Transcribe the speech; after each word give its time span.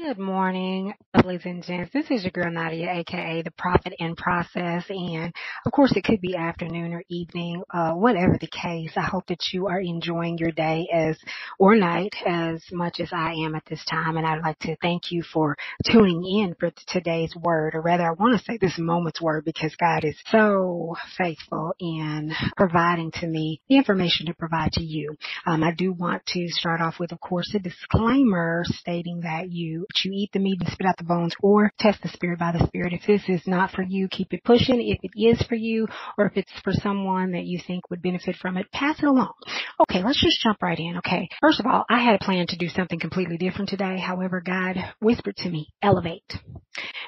Good 0.00 0.18
morning, 0.18 0.94
ladies 1.24 1.44
and 1.44 1.64
gents. 1.64 1.92
This 1.92 2.08
is 2.08 2.22
your 2.22 2.30
girl 2.30 2.52
Nadia, 2.52 2.88
aka 2.88 3.42
the 3.42 3.50
Prophet 3.50 3.94
in 3.98 4.14
Process, 4.14 4.84
and 4.88 5.34
of 5.66 5.72
course 5.72 5.92
it 5.96 6.04
could 6.04 6.20
be 6.20 6.36
afternoon 6.36 6.94
or 6.94 7.02
evening, 7.08 7.64
uh, 7.74 7.94
whatever 7.94 8.38
the 8.40 8.46
case. 8.46 8.92
I 8.96 9.02
hope 9.02 9.26
that 9.26 9.52
you 9.52 9.66
are 9.66 9.80
enjoying 9.80 10.38
your 10.38 10.52
day 10.52 10.86
as 10.94 11.18
or 11.58 11.74
night 11.74 12.14
as 12.24 12.62
much 12.70 13.00
as 13.00 13.08
I 13.12 13.32
am 13.44 13.56
at 13.56 13.64
this 13.68 13.84
time, 13.86 14.16
and 14.16 14.24
I'd 14.24 14.40
like 14.40 14.60
to 14.60 14.76
thank 14.76 15.10
you 15.10 15.24
for 15.24 15.56
tuning 15.84 16.24
in 16.24 16.54
for 16.60 16.70
today's 16.86 17.34
word, 17.34 17.74
or 17.74 17.82
rather, 17.82 18.04
I 18.04 18.12
want 18.12 18.38
to 18.38 18.44
say 18.44 18.56
this 18.56 18.78
moment's 18.78 19.20
word 19.20 19.44
because 19.44 19.74
God 19.74 20.04
is 20.04 20.16
so 20.30 20.94
faithful 21.16 21.74
in 21.80 22.32
providing 22.56 23.10
to 23.14 23.26
me 23.26 23.60
the 23.68 23.76
information 23.76 24.26
to 24.26 24.34
provide 24.34 24.70
to 24.74 24.82
you. 24.82 25.16
Um, 25.44 25.64
I 25.64 25.72
do 25.72 25.92
want 25.92 26.24
to 26.26 26.46
start 26.50 26.80
off 26.80 27.00
with, 27.00 27.10
of 27.10 27.20
course, 27.20 27.52
a 27.56 27.58
disclaimer 27.58 28.62
stating 28.64 29.22
that 29.22 29.50
you 29.50 29.87
you 30.04 30.12
eat 30.14 30.30
the 30.32 30.38
meat 30.38 30.60
and 30.60 30.68
spit 30.70 30.86
out 30.86 30.96
the 30.96 31.04
bones 31.04 31.34
or 31.42 31.72
test 31.78 32.02
the 32.02 32.08
spirit 32.08 32.38
by 32.38 32.52
the 32.52 32.66
spirit. 32.66 32.92
If 32.92 33.06
this 33.06 33.22
is 33.28 33.46
not 33.46 33.70
for 33.70 33.82
you, 33.82 34.08
keep 34.08 34.32
it 34.32 34.44
pushing. 34.44 34.80
If 34.80 34.98
it 35.02 35.18
is 35.18 35.42
for 35.46 35.54
you 35.54 35.86
or 36.16 36.26
if 36.26 36.36
it's 36.36 36.52
for 36.62 36.72
someone 36.72 37.32
that 37.32 37.44
you 37.44 37.60
think 37.66 37.90
would 37.90 38.02
benefit 38.02 38.36
from 38.36 38.56
it, 38.56 38.70
pass 38.72 38.98
it 38.98 39.06
along. 39.06 39.32
Okay, 39.80 40.02
let's 40.02 40.22
just 40.22 40.40
jump 40.42 40.62
right 40.62 40.78
in. 40.78 40.98
Okay. 40.98 41.28
First 41.40 41.60
of 41.60 41.66
all, 41.66 41.84
I 41.88 42.02
had 42.02 42.14
a 42.14 42.24
plan 42.24 42.46
to 42.48 42.56
do 42.56 42.68
something 42.68 42.98
completely 42.98 43.36
different 43.36 43.68
today. 43.68 43.98
However, 43.98 44.40
God 44.44 44.76
whispered 45.00 45.36
to 45.38 45.50
me, 45.50 45.68
elevate. 45.82 46.32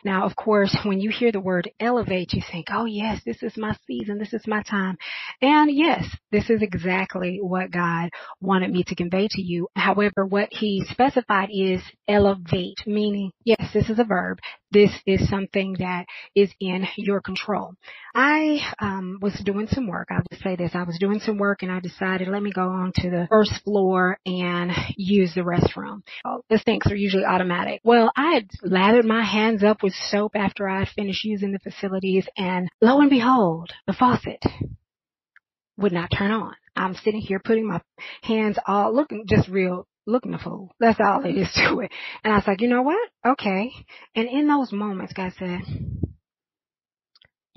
Now, 0.04 0.24
of 0.24 0.34
course, 0.34 0.76
when 0.84 1.00
you 1.00 1.10
hear 1.10 1.30
the 1.30 1.40
word 1.40 1.70
elevate, 1.78 2.32
you 2.32 2.42
think, 2.50 2.68
oh 2.70 2.86
yes, 2.86 3.20
this 3.24 3.42
is 3.42 3.56
my 3.56 3.76
season. 3.86 4.18
This 4.18 4.32
is 4.32 4.46
my 4.46 4.62
time. 4.62 4.96
And 5.42 5.70
yes, 5.70 6.04
this 6.32 6.48
is 6.48 6.62
exactly 6.62 7.38
what 7.42 7.70
God 7.70 8.10
wanted 8.40 8.70
me 8.70 8.84
to 8.84 8.94
convey 8.94 9.28
to 9.30 9.42
you. 9.42 9.68
However, 9.76 10.26
what 10.26 10.48
he 10.50 10.84
specified 10.88 11.50
is 11.52 11.82
elevate, 12.08 12.69
meaning, 12.86 13.32
yes, 13.44 13.70
this 13.72 13.88
is 13.88 13.98
a 13.98 14.04
verb. 14.04 14.38
This 14.70 14.90
is 15.06 15.28
something 15.28 15.76
that 15.78 16.06
is 16.34 16.50
in 16.60 16.86
your 16.96 17.20
control. 17.20 17.74
I 18.14 18.60
um, 18.80 19.18
was 19.20 19.34
doing 19.44 19.66
some 19.68 19.86
work. 19.86 20.08
I'll 20.10 20.22
just 20.30 20.42
say 20.42 20.56
this. 20.56 20.72
I 20.74 20.84
was 20.84 20.98
doing 20.98 21.20
some 21.20 21.38
work 21.38 21.62
and 21.62 21.72
I 21.72 21.80
decided, 21.80 22.28
let 22.28 22.42
me 22.42 22.52
go 22.52 22.68
on 22.68 22.92
to 22.96 23.10
the 23.10 23.26
first 23.30 23.52
floor 23.64 24.18
and 24.26 24.70
use 24.96 25.34
the 25.34 25.42
restroom. 25.42 26.02
Oh, 26.24 26.42
the 26.48 26.58
sinks 26.58 26.90
are 26.90 26.96
usually 26.96 27.24
automatic. 27.24 27.80
Well, 27.84 28.10
I 28.16 28.34
had 28.34 28.50
lathered 28.62 29.04
my 29.04 29.24
hands 29.24 29.62
up 29.64 29.82
with 29.82 29.94
soap 29.94 30.32
after 30.34 30.68
I 30.68 30.80
had 30.80 30.88
finished 30.88 31.24
using 31.24 31.52
the 31.52 31.58
facilities 31.58 32.26
and 32.36 32.68
lo 32.80 33.00
and 33.00 33.10
behold, 33.10 33.70
the 33.86 33.92
faucet 33.92 34.42
would 35.76 35.92
not 35.92 36.10
turn 36.16 36.30
on. 36.30 36.54
I'm 36.76 36.94
sitting 36.94 37.20
here 37.20 37.40
putting 37.42 37.66
my 37.66 37.80
hands 38.22 38.58
all 38.66 38.94
looking 38.94 39.24
just 39.26 39.48
real 39.48 39.86
looking 40.10 40.34
a 40.34 40.38
fool. 40.38 40.74
That's 40.80 40.98
all 41.00 41.24
it 41.24 41.36
is 41.36 41.50
to 41.54 41.80
it. 41.80 41.92
And 42.24 42.32
I 42.32 42.36
was 42.36 42.46
like, 42.46 42.60
you 42.60 42.68
know 42.68 42.82
what? 42.82 43.08
Okay. 43.24 43.70
And 44.14 44.28
in 44.28 44.48
those 44.48 44.72
moments, 44.72 45.12
God 45.12 45.32
said, 45.38 45.60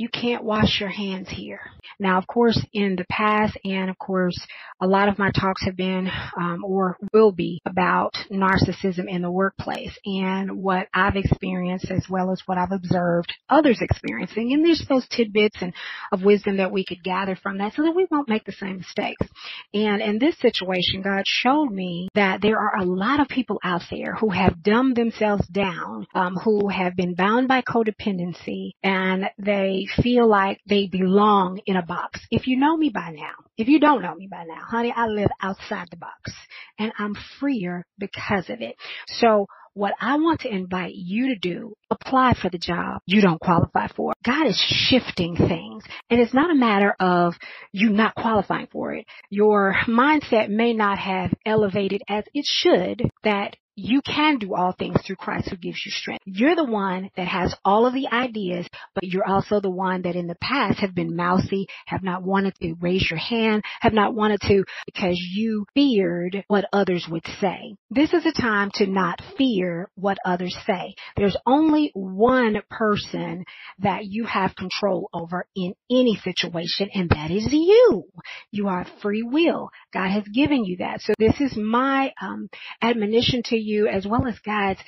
you 0.03 0.09
can't 0.09 0.43
wash 0.43 0.81
your 0.81 0.89
hands 0.89 1.29
here. 1.29 1.61
Now, 1.97 2.17
of 2.17 2.27
course, 2.27 2.59
in 2.73 2.97
the 2.97 3.05
past, 3.09 3.57
and 3.63 3.89
of 3.89 3.97
course, 3.97 4.35
a 4.81 4.87
lot 4.87 5.07
of 5.07 5.17
my 5.17 5.31
talks 5.31 5.63
have 5.63 5.77
been 5.77 6.11
um, 6.37 6.65
or 6.65 6.97
will 7.13 7.31
be 7.31 7.61
about 7.65 8.11
narcissism 8.29 9.07
in 9.07 9.21
the 9.21 9.31
workplace 9.31 9.97
and 10.03 10.61
what 10.61 10.87
I've 10.93 11.15
experienced 11.15 11.89
as 11.89 12.05
well 12.09 12.31
as 12.31 12.41
what 12.45 12.57
I've 12.57 12.73
observed 12.73 13.31
others 13.49 13.79
experiencing. 13.79 14.51
And 14.51 14.65
there's 14.65 14.85
those 14.89 15.07
tidbits 15.07 15.55
and 15.61 15.73
of 16.11 16.23
wisdom 16.23 16.57
that 16.57 16.73
we 16.73 16.83
could 16.83 17.01
gather 17.01 17.37
from 17.37 17.59
that 17.59 17.73
so 17.73 17.83
that 17.83 17.95
we 17.95 18.05
won't 18.11 18.27
make 18.27 18.43
the 18.43 18.51
same 18.51 18.79
mistakes. 18.79 19.25
And 19.73 20.01
in 20.01 20.19
this 20.19 20.37
situation, 20.39 21.01
God 21.01 21.23
showed 21.25 21.69
me 21.69 22.09
that 22.15 22.41
there 22.41 22.59
are 22.59 22.77
a 22.77 22.85
lot 22.85 23.21
of 23.21 23.29
people 23.29 23.59
out 23.63 23.83
there 23.89 24.15
who 24.15 24.31
have 24.31 24.63
dumbed 24.63 24.97
themselves 24.97 25.47
down, 25.47 26.07
um, 26.13 26.35
who 26.35 26.67
have 26.67 26.97
been 26.97 27.15
bound 27.15 27.47
by 27.47 27.61
codependency, 27.61 28.71
and 28.83 29.29
they 29.37 29.87
feel 30.01 30.27
like 30.27 30.59
they 30.67 30.87
belong 30.87 31.59
in 31.65 31.75
a 31.75 31.85
box. 31.85 32.19
If 32.31 32.47
you 32.47 32.57
know 32.57 32.75
me 32.75 32.89
by 32.89 33.11
now, 33.11 33.33
if 33.57 33.67
you 33.67 33.79
don't 33.79 34.01
know 34.01 34.15
me 34.15 34.27
by 34.29 34.43
now, 34.45 34.61
honey, 34.61 34.93
I 34.95 35.07
live 35.07 35.29
outside 35.41 35.87
the 35.91 35.97
box 35.97 36.31
and 36.79 36.91
I'm 36.97 37.15
freer 37.39 37.85
because 37.97 38.49
of 38.49 38.61
it. 38.61 38.75
So 39.07 39.47
what 39.75 39.93
I 39.99 40.17
want 40.17 40.41
to 40.41 40.53
invite 40.53 40.93
you 40.93 41.29
to 41.29 41.35
do, 41.35 41.73
apply 41.89 42.35
for 42.39 42.49
the 42.49 42.59
job 42.59 43.01
you 43.05 43.21
don't 43.21 43.41
qualify 43.41 43.87
for. 43.87 44.13
God 44.23 44.47
is 44.47 44.57
shifting 44.57 45.35
things 45.35 45.83
and 46.09 46.19
it's 46.19 46.33
not 46.33 46.51
a 46.51 46.55
matter 46.55 46.95
of 46.99 47.33
you 47.71 47.89
not 47.89 48.15
qualifying 48.15 48.67
for 48.71 48.93
it. 48.93 49.05
Your 49.29 49.75
mindset 49.87 50.49
may 50.49 50.73
not 50.73 50.99
have 50.99 51.33
elevated 51.45 52.01
as 52.07 52.23
it 52.33 52.45
should 52.45 53.09
that 53.23 53.55
you 53.75 54.01
can 54.01 54.37
do 54.37 54.53
all 54.53 54.71
things 54.71 54.97
through 55.05 55.15
Christ 55.15 55.49
who 55.49 55.57
gives 55.57 55.81
you 55.85 55.91
strength. 55.91 56.21
You're 56.25 56.55
the 56.55 56.63
one 56.63 57.09
that 57.17 57.27
has 57.27 57.55
all 57.65 57.85
of 57.85 57.93
the 57.93 58.07
ideas, 58.07 58.67
but 58.93 59.05
you're 59.05 59.27
also 59.27 59.59
the 59.59 59.69
one 59.69 60.03
that 60.03 60.15
in 60.15 60.27
the 60.27 60.35
past 60.35 60.79
have 60.79 60.93
been 60.93 61.15
mousy, 61.15 61.67
have 61.85 62.03
not 62.03 62.23
wanted 62.23 62.53
to 62.61 62.75
raise 62.79 63.07
your 63.09 63.19
hand, 63.19 63.63
have 63.81 63.93
not 63.93 64.13
wanted 64.13 64.41
to 64.41 64.63
because 64.85 65.17
you 65.17 65.65
feared 65.73 66.43
what 66.47 66.65
others 66.71 67.07
would 67.09 67.25
say. 67.41 67.75
This 67.89 68.13
is 68.13 68.25
a 68.25 68.31
time 68.31 68.69
to 68.75 68.87
not 68.87 69.21
fear 69.37 69.89
what 69.95 70.17
others 70.25 70.55
say. 70.65 70.95
There's 71.15 71.37
only 71.45 71.91
one 71.93 72.61
person 72.69 73.45
that 73.79 74.05
you 74.05 74.25
have 74.25 74.55
control 74.55 75.09
over 75.13 75.45
in 75.55 75.73
any 75.89 76.19
situation, 76.23 76.89
and 76.93 77.09
that 77.09 77.31
is 77.31 77.47
you. 77.51 78.05
You 78.51 78.67
are 78.67 78.85
free 79.01 79.23
will. 79.23 79.69
God 79.93 80.09
has 80.09 80.23
given 80.33 80.63
you 80.65 80.77
that. 80.77 81.01
So 81.01 81.13
this 81.17 81.39
is 81.39 81.57
my 81.57 82.13
um, 82.21 82.49
admonition 82.81 83.41
to 83.45 83.57
you 83.57 83.62
as 83.87 84.05
well 84.05 84.27
as 84.27 84.39
God's 84.39 84.79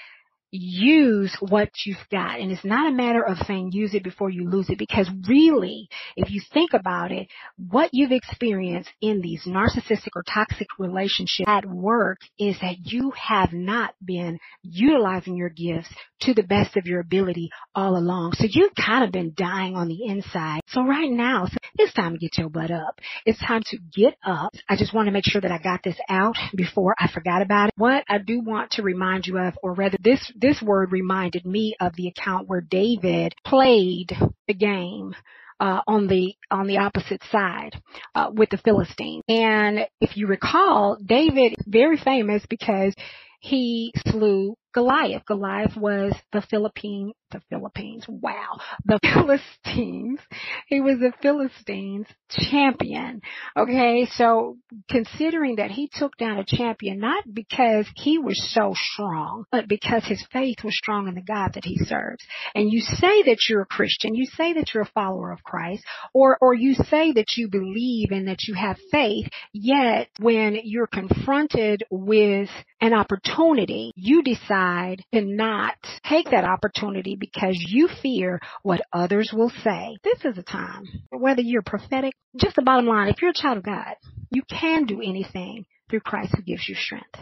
use 0.56 1.36
what 1.40 1.70
you've 1.86 1.98
got. 2.12 2.40
And 2.40 2.52
it's 2.52 2.66
not 2.66 2.92
a 2.92 2.96
matter 2.96 3.24
of 3.24 3.38
saying 3.46 3.72
use 3.72 3.94
it 3.94 4.04
before 4.04 4.30
you 4.30 4.50
lose 4.50 4.70
it 4.70 4.78
because 4.78 5.10
really, 5.28 5.88
if 6.16 6.32
you 6.32 6.42
think 6.54 6.74
about 6.74 7.12
it, 7.12 7.28
what 7.58 7.90
you've 7.94 8.12
experienced 8.12 8.92
in 9.02 9.22
these 9.22 9.44
narcissistic 9.46 10.10
or 10.16 10.24
toxic 10.24 10.68
relationships 10.80 11.48
at 11.48 11.66
work 11.66 12.20
is 12.40 12.58
that 12.62 12.76
you 12.84 13.12
have 13.12 13.54
not 13.54 13.94
been 14.04 14.40
utilizing 14.64 15.36
your 15.36 15.50
gifts 15.50 15.90
to 16.22 16.34
the 16.34 16.44
best 16.44 16.78
of 16.78 16.86
your 16.86 17.00
ability 17.00 17.50
all 17.74 17.98
along. 17.98 18.34
So 18.34 18.48
you've 18.50 18.76
kind 18.76 19.04
of 19.04 19.12
been 19.12 19.34
dying 19.36 19.76
on 19.76 19.88
the 19.88 20.06
inside. 20.06 20.62
So 20.68 20.86
right 20.86 21.10
now, 21.10 21.48
it's 21.78 21.94
time 21.94 22.14
to 22.14 22.18
get 22.18 22.38
your 22.38 22.50
butt 22.50 22.72
up. 22.72 23.00
It's 23.26 23.40
time 23.40 23.62
to 23.68 23.78
get 23.94 24.16
up. 24.26 24.54
I 24.70 24.76
just 24.76 24.94
want 24.94 25.08
to 25.08 25.12
make 25.12 25.26
sure 25.26 25.42
that 25.42 25.52
I 25.52 25.60
got 25.60 25.84
this 25.84 25.98
out 26.10 26.36
before 26.56 26.96
I 26.98 27.10
forgot 27.12 27.42
about 27.42 27.70
it. 27.70 27.74
What 27.78 28.04
I 28.08 28.18
do 28.18 28.40
want 28.40 28.72
to 28.72 28.84
remind 28.84 29.28
you 29.28 29.38
of, 29.38 29.58
or 29.62 29.74
rather 29.74 29.98
this 30.02 30.32
this 30.36 30.45
word 30.62 30.92
reminded 30.92 31.46
me 31.46 31.76
of 31.80 31.96
the 31.96 32.08
account 32.08 32.48
where 32.48 32.62
David 32.62 33.34
played 33.46 34.12
the 34.48 34.54
game 34.54 35.16
uh, 35.60 35.82
on 35.88 36.08
the 36.08 36.36
on 36.52 36.68
the 36.68 36.78
opposite 36.78 37.22
side 37.32 37.82
uh, 38.14 38.30
with 38.34 38.50
the 38.50 38.58
Philistines. 38.58 39.24
And 39.28 39.88
if 40.02 40.18
you 40.18 40.28
recall, 40.28 40.98
David 41.04 41.56
very 41.66 41.98
famous 41.98 42.46
because 42.50 42.94
he 43.40 43.94
slew 44.08 44.58
Goliath. 44.76 45.26
Goliath 45.26 45.78
was 45.78 46.14
the 46.34 46.42
Philippine, 46.42 47.14
the 47.32 47.42
Philippines, 47.50 48.04
wow, 48.10 48.60
the 48.84 49.00
Philistines. 49.14 50.20
He 50.68 50.82
was 50.82 51.00
the 51.00 51.14
Philistines 51.22 52.08
champion. 52.30 53.22
Okay, 53.58 54.06
so 54.12 54.58
considering 54.90 55.56
that 55.56 55.72
he 55.72 55.90
took 55.94 56.18
down 56.18 56.40
a 56.40 56.44
champion 56.46 57.00
not 57.00 57.24
because 57.34 57.88
he 57.96 58.18
was 58.18 58.54
so 58.54 58.74
strong, 58.76 59.46
but 59.50 59.70
because 59.70 60.04
his 60.04 60.26
faith 60.34 60.58
was 60.62 60.76
strong 60.76 61.08
in 61.08 61.16
the 61.16 61.22
God 61.22 61.54
that 61.54 61.64
he 61.64 61.78
serves. 61.78 62.22
And 62.54 62.70
you 62.70 62.82
say 62.82 63.24
that 63.24 63.38
you're 63.48 63.62
a 63.62 63.66
Christian, 63.66 64.14
you 64.14 64.26
say 64.26 64.52
that 64.54 64.74
you're 64.74 64.84
a 64.84 64.92
follower 64.94 65.32
of 65.32 65.42
Christ, 65.42 65.86
or, 66.14 66.38
or 66.42 66.54
you 66.54 66.74
say 66.74 67.14
that 67.14 67.38
you 67.38 67.48
believe 67.48 68.10
and 68.12 68.28
that 68.28 68.44
you 68.46 68.56
have 68.56 68.78
faith, 68.92 69.30
yet 69.54 70.10
when 70.20 70.58
you're 70.66 70.86
confronted 70.86 71.84
with 71.90 72.50
an 72.82 72.94
opportunity, 72.94 73.94
you 73.96 74.22
decide 74.22 74.65
to 75.14 75.22
not 75.22 75.76
take 76.08 76.30
that 76.32 76.46
opportunity 76.46 77.16
because 77.20 77.56
you 77.68 77.90
fear 78.02 78.40
what 78.64 78.82
others 78.94 79.32
will 79.34 79.52
say. 79.64 79.98
This 80.04 80.26
is 80.26 80.38
a 80.38 80.44
time, 80.44 80.86
whether 81.10 81.42
you're 81.42 81.62
prophetic, 81.62 82.14
just 82.36 82.56
the 82.56 82.62
bottom 82.62 82.86
line, 82.86 83.10
if 83.10 83.22
you're 83.22 83.32
a 83.32 83.34
child 83.34 83.58
of 83.58 83.64
God, 83.64 83.96
you 84.32 84.44
can 84.50 84.86
do 84.86 85.02
anything 85.02 85.66
through 85.90 86.00
Christ 86.02 86.34
who 86.36 86.42
gives 86.42 86.68
you 86.68 86.76
strength. 86.76 87.20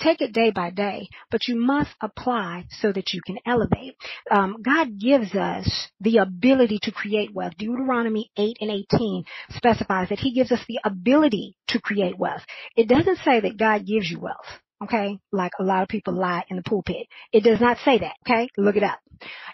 Take 0.00 0.20
it 0.20 0.32
day 0.32 0.50
by 0.50 0.70
day, 0.70 1.08
but 1.30 1.48
you 1.48 1.56
must 1.56 1.90
apply 2.00 2.66
so 2.70 2.92
that 2.92 3.12
you 3.12 3.20
can 3.26 3.38
elevate. 3.44 3.96
Um, 4.30 4.58
God 4.62 4.98
gives 4.98 5.34
us 5.34 5.88
the 6.00 6.18
ability 6.18 6.78
to 6.82 6.92
create 6.92 7.34
wealth. 7.34 7.54
Deuteronomy 7.58 8.30
8 8.36 8.58
and 8.60 8.70
18 8.70 9.24
specifies 9.50 10.08
that 10.10 10.20
He 10.20 10.32
gives 10.32 10.52
us 10.52 10.60
the 10.68 10.78
ability 10.84 11.56
to 11.68 11.80
create 11.80 12.16
wealth. 12.16 12.42
It 12.76 12.88
doesn't 12.88 13.18
say 13.18 13.40
that 13.40 13.58
God 13.58 13.86
gives 13.86 14.08
you 14.08 14.20
wealth. 14.20 14.46
Okay? 14.82 15.18
Like 15.32 15.52
a 15.58 15.64
lot 15.64 15.82
of 15.82 15.88
people 15.88 16.14
lie 16.14 16.44
in 16.48 16.56
the 16.56 16.62
pulpit. 16.62 17.06
It 17.32 17.42
does 17.42 17.60
not 17.60 17.78
say 17.84 17.98
that. 17.98 18.14
Okay? 18.26 18.48
Look 18.56 18.76
it 18.76 18.82
up. 18.82 19.00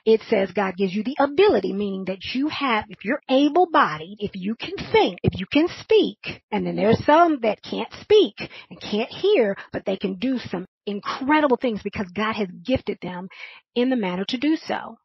It 0.05 0.21
says 0.29 0.51
God 0.53 0.77
gives 0.77 0.95
you 0.95 1.03
the 1.03 1.17
ability, 1.19 1.73
meaning 1.73 2.05
that 2.07 2.23
you 2.35 2.49
have, 2.49 2.85
if 2.91 3.05
you're 3.05 3.23
able 3.31 3.67
bodied, 3.71 4.19
if 4.21 4.33
you 4.35 4.55
can 4.55 4.77
think, 4.93 5.19
if 5.23 5.41
you 5.41 5.47
can 5.51 5.69
speak, 5.81 6.43
and 6.53 6.67
then 6.67 6.77
there's 6.77 7.03
some 7.07 7.41
that 7.41 7.63
can't 7.63 7.93
speak 8.03 8.35
and 8.69 8.81
can't 8.81 9.11
hear, 9.11 9.57
but 9.73 9.87
they 9.87 9.97
can 9.97 10.17
do 10.17 10.39
some 10.51 10.67
incredible 10.87 11.57
things 11.57 11.81
because 11.83 12.07
God 12.15 12.35
has 12.35 12.49
gifted 12.63 12.99
them 13.01 13.29
in 13.75 13.89
the 13.89 13.97
manner 13.97 14.27
to 14.27 14.37
do 14.37 14.57
so 14.57 14.99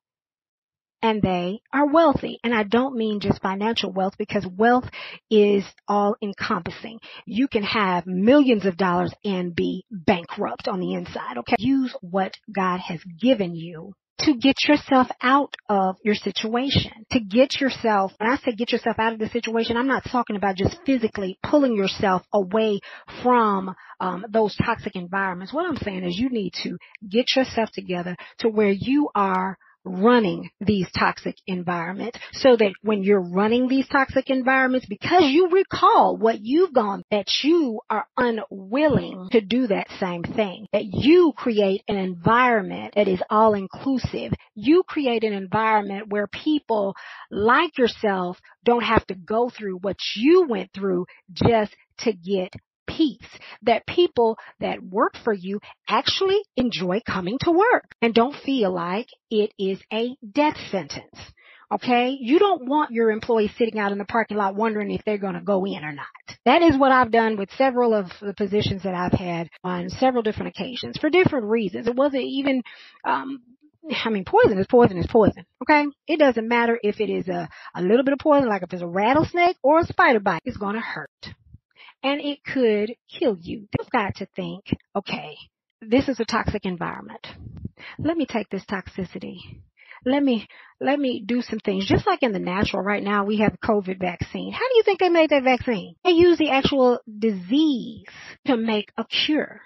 and 1.01 1.21
they 1.21 1.61
are 1.73 1.87
wealthy. 1.87 2.39
And 2.43 2.53
I 2.53 2.63
don't 2.63 2.95
mean 2.95 3.19
just 3.19 3.41
financial 3.41 3.91
wealth 3.91 4.15
because 4.17 4.45
wealth 4.45 4.89
is 5.29 5.63
all 5.87 6.15
encompassing. 6.21 6.99
You 7.25 7.47
can 7.47 7.63
have 7.63 8.05
millions 8.05 8.65
of 8.65 8.77
dollars 8.77 9.13
and 9.23 9.55
be 9.55 9.85
bankrupt 9.91 10.67
on 10.67 10.79
the 10.79 10.93
inside, 10.93 11.37
okay? 11.37 11.55
Use 11.59 11.95
what 12.01 12.33
God 12.53 12.79
has 12.79 12.99
given 13.19 13.55
you 13.55 13.93
to 14.19 14.35
get 14.35 14.55
yourself 14.67 15.07
out 15.21 15.55
of 15.69 15.95
your 16.03 16.15
situation, 16.15 16.91
to 17.11 17.19
get 17.19 17.61
yourself, 17.61 18.11
when 18.17 18.29
I 18.29 18.35
say 18.37 18.51
get 18.51 18.71
yourself 18.71 18.97
out 18.99 19.13
of 19.13 19.19
the 19.19 19.29
situation, 19.29 19.77
I'm 19.77 19.87
not 19.87 20.03
talking 20.11 20.35
about 20.35 20.57
just 20.57 20.77
physically 20.85 21.39
pulling 21.41 21.75
yourself 21.75 22.23
away 22.33 22.81
from 23.23 23.73
um, 23.99 24.25
those 24.29 24.55
toxic 24.57 24.95
environments. 24.95 25.53
What 25.53 25.65
I'm 25.65 25.77
saying 25.77 26.03
is 26.03 26.17
you 26.17 26.29
need 26.29 26.53
to 26.63 26.77
get 27.07 27.27
yourself 27.35 27.69
together 27.73 28.17
to 28.39 28.49
where 28.49 28.71
you 28.71 29.09
are 29.15 29.57
running 29.85 30.49
these 30.59 30.87
toxic 30.97 31.35
environments 31.47 32.19
so 32.33 32.55
that 32.55 32.73
when 32.81 33.03
you're 33.03 33.21
running 33.21 33.67
these 33.67 33.87
toxic 33.87 34.29
environments, 34.29 34.85
because 34.87 35.23
you 35.25 35.49
recall 35.49 36.17
what 36.17 36.39
you've 36.41 36.73
gone, 36.73 37.03
that 37.11 37.27
you 37.43 37.79
are 37.89 38.05
unwilling 38.17 39.29
to 39.31 39.41
do 39.41 39.67
that 39.67 39.87
same 39.99 40.23
thing, 40.23 40.65
that 40.73 40.85
you 40.85 41.33
create 41.35 41.81
an 41.87 41.97
environment 41.97 42.93
that 42.95 43.07
is 43.07 43.21
all 43.29 43.53
inclusive. 43.53 44.33
You 44.55 44.83
create 44.87 45.23
an 45.23 45.33
environment 45.33 46.09
where 46.09 46.27
people 46.27 46.95
like 47.31 47.77
yourself 47.77 48.37
don't 48.65 48.83
have 48.83 49.05
to 49.07 49.15
go 49.15 49.49
through 49.49 49.77
what 49.77 49.97
you 50.15 50.45
went 50.47 50.71
through 50.73 51.05
just 51.33 51.75
to 51.99 52.13
get 52.13 52.53
peace 52.89 53.29
that 53.63 53.85
people 53.87 54.37
that 54.59 54.83
work 54.83 55.13
for 55.23 55.33
you 55.33 55.59
actually 55.87 56.41
enjoy 56.57 56.99
coming 57.05 57.37
to 57.41 57.51
work 57.51 57.95
and 58.01 58.13
don't 58.13 58.35
feel 58.35 58.73
like 58.73 59.07
it 59.29 59.51
is 59.57 59.79
a 59.93 60.15
death 60.33 60.57
sentence. 60.71 61.15
Okay? 61.71 62.17
You 62.19 62.39
don't 62.39 62.67
want 62.67 62.91
your 62.91 63.11
employees 63.11 63.51
sitting 63.57 63.79
out 63.79 63.91
in 63.91 63.99
the 63.99 64.05
parking 64.05 64.37
lot 64.37 64.55
wondering 64.55 64.91
if 64.91 65.03
they're 65.05 65.19
going 65.19 65.35
to 65.35 65.41
go 65.41 65.65
in 65.65 65.83
or 65.83 65.91
not. 65.91 66.07
That 66.45 66.61
is 66.61 66.77
what 66.77 66.91
I've 66.91 67.11
done 67.11 67.37
with 67.37 67.49
several 67.57 67.93
of 67.93 68.07
the 68.21 68.33
positions 68.33 68.83
that 68.83 68.95
I've 68.95 69.17
had 69.17 69.49
on 69.63 69.89
several 69.89 70.23
different 70.23 70.55
occasions 70.55 70.97
for 70.97 71.09
different 71.09 71.45
reasons. 71.45 71.87
It 71.87 71.95
wasn't 71.95 72.23
even, 72.23 72.63
um, 73.05 73.41
I 74.03 74.09
mean, 74.09 74.25
poison 74.25 74.57
is 74.57 74.67
poison 74.67 74.97
is 74.97 75.07
poison. 75.07 75.45
Okay? 75.61 75.85
It 76.07 76.17
doesn't 76.17 76.47
matter 76.47 76.79
if 76.81 76.99
it 76.99 77.09
is 77.11 77.27
a, 77.27 77.47
a 77.75 77.81
little 77.81 78.03
bit 78.03 78.13
of 78.13 78.19
poison, 78.19 78.49
like 78.49 78.63
if 78.63 78.73
it's 78.73 78.81
a 78.81 78.87
rattlesnake 78.87 79.57
or 79.61 79.79
a 79.79 79.85
spider 79.85 80.19
bite, 80.19 80.41
it's 80.45 80.57
going 80.57 80.75
to 80.75 80.81
hurt 80.81 81.09
and 82.03 82.21
it 82.21 82.39
could 82.43 82.95
kill 83.09 83.37
you. 83.39 83.67
You've 83.77 83.89
got 83.91 84.15
to 84.15 84.27
think, 84.35 84.65
okay, 84.95 85.35
this 85.81 86.07
is 86.07 86.19
a 86.19 86.25
toxic 86.25 86.65
environment. 86.65 87.25
Let 87.97 88.17
me 88.17 88.25
take 88.25 88.49
this 88.49 88.65
toxicity. 88.65 89.37
Let 90.05 90.23
me, 90.23 90.47
let 90.79 90.97
me 90.97 91.21
do 91.25 91.41
some 91.41 91.59
things. 91.59 91.85
Just 91.87 92.07
like 92.07 92.23
in 92.23 92.31
the 92.31 92.39
natural 92.39 92.81
right 92.81 93.03
now, 93.03 93.25
we 93.25 93.39
have 93.39 93.57
COVID 93.63 93.99
vaccine. 93.99 94.51
How 94.53 94.59
do 94.59 94.75
you 94.75 94.83
think 94.83 94.99
they 94.99 95.09
made 95.09 95.29
that 95.31 95.43
vaccine? 95.43 95.95
They 96.05 96.11
use 96.11 96.37
the 96.37 96.51
actual 96.51 96.99
disease 97.17 98.05
to 98.45 98.55
make 98.55 98.91
a 98.97 99.03
cure. 99.03 99.61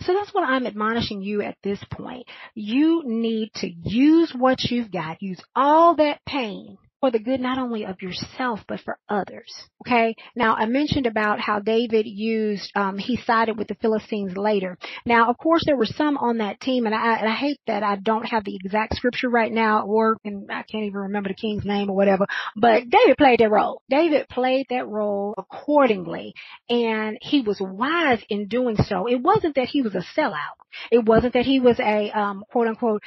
So 0.00 0.14
that's 0.14 0.34
what 0.34 0.48
I'm 0.48 0.66
admonishing 0.66 1.22
you 1.22 1.42
at 1.42 1.58
this 1.62 1.82
point. 1.90 2.26
You 2.54 3.02
need 3.04 3.50
to 3.56 3.68
use 3.68 4.34
what 4.36 4.62
you've 4.64 4.90
got, 4.90 5.22
use 5.22 5.40
all 5.54 5.96
that 5.96 6.24
pain 6.26 6.78
for 7.00 7.10
the 7.10 7.18
good 7.18 7.40
not 7.40 7.58
only 7.58 7.84
of 7.84 8.00
yourself 8.02 8.60
but 8.68 8.80
for 8.80 8.98
others. 9.08 9.52
Okay. 9.86 10.14
Now 10.34 10.54
I 10.54 10.66
mentioned 10.66 11.06
about 11.06 11.40
how 11.40 11.60
David 11.60 12.06
used 12.06 12.70
um, 12.74 12.98
he 12.98 13.18
sided 13.24 13.56
with 13.58 13.68
the 13.68 13.74
Philistines 13.76 14.36
later. 14.36 14.78
Now 15.04 15.30
of 15.30 15.38
course 15.38 15.62
there 15.66 15.76
were 15.76 15.86
some 15.86 16.16
on 16.16 16.38
that 16.38 16.60
team, 16.60 16.86
and 16.86 16.94
I, 16.94 17.16
and 17.16 17.28
I 17.28 17.34
hate 17.34 17.60
that 17.66 17.82
I 17.82 17.96
don't 17.96 18.24
have 18.24 18.44
the 18.44 18.56
exact 18.56 18.96
scripture 18.96 19.28
right 19.28 19.52
now, 19.52 19.86
or 19.86 20.16
and 20.24 20.50
I 20.50 20.62
can't 20.62 20.84
even 20.84 21.00
remember 21.00 21.28
the 21.28 21.34
king's 21.34 21.64
name 21.64 21.90
or 21.90 21.96
whatever. 21.96 22.26
But 22.56 22.88
David 22.88 23.16
played 23.18 23.40
that 23.40 23.50
role. 23.50 23.82
David 23.90 24.28
played 24.28 24.66
that 24.70 24.88
role 24.88 25.34
accordingly, 25.36 26.34
and 26.68 27.18
he 27.20 27.42
was 27.42 27.60
wise 27.60 28.22
in 28.28 28.48
doing 28.48 28.76
so. 28.76 29.06
It 29.06 29.22
wasn't 29.22 29.56
that 29.56 29.68
he 29.68 29.82
was 29.82 29.94
a 29.94 30.04
sellout. 30.18 30.56
It 30.90 31.04
wasn't 31.04 31.34
that 31.34 31.44
he 31.44 31.60
was 31.60 31.78
a 31.80 32.10
um, 32.10 32.44
quote 32.50 32.68
unquote 32.68 33.02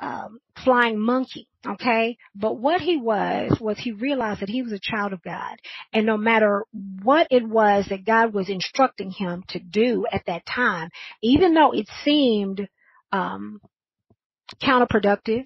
um, 0.00 0.38
flying 0.64 0.98
monkey. 0.98 1.48
Okay. 1.66 2.16
But 2.34 2.58
what 2.58 2.80
he 2.80 2.96
was, 2.96 3.58
was 3.60 3.78
he 3.78 3.92
realized 3.92 4.40
that 4.40 4.48
he 4.48 4.62
was 4.62 4.72
a 4.72 4.78
child 4.78 5.12
of 5.12 5.22
God. 5.22 5.56
And 5.92 6.04
no 6.04 6.16
matter 6.16 6.64
what 7.02 7.28
it 7.30 7.46
was 7.46 7.86
that 7.88 8.04
God 8.04 8.34
was 8.34 8.48
instructing 8.48 9.10
him 9.10 9.44
to 9.48 9.58
do 9.58 10.06
at 10.10 10.26
that 10.26 10.44
time, 10.46 10.90
even 11.22 11.54
though 11.54 11.72
it 11.72 11.88
seemed, 12.04 12.68
um, 13.12 13.60
counterproductive, 14.62 15.44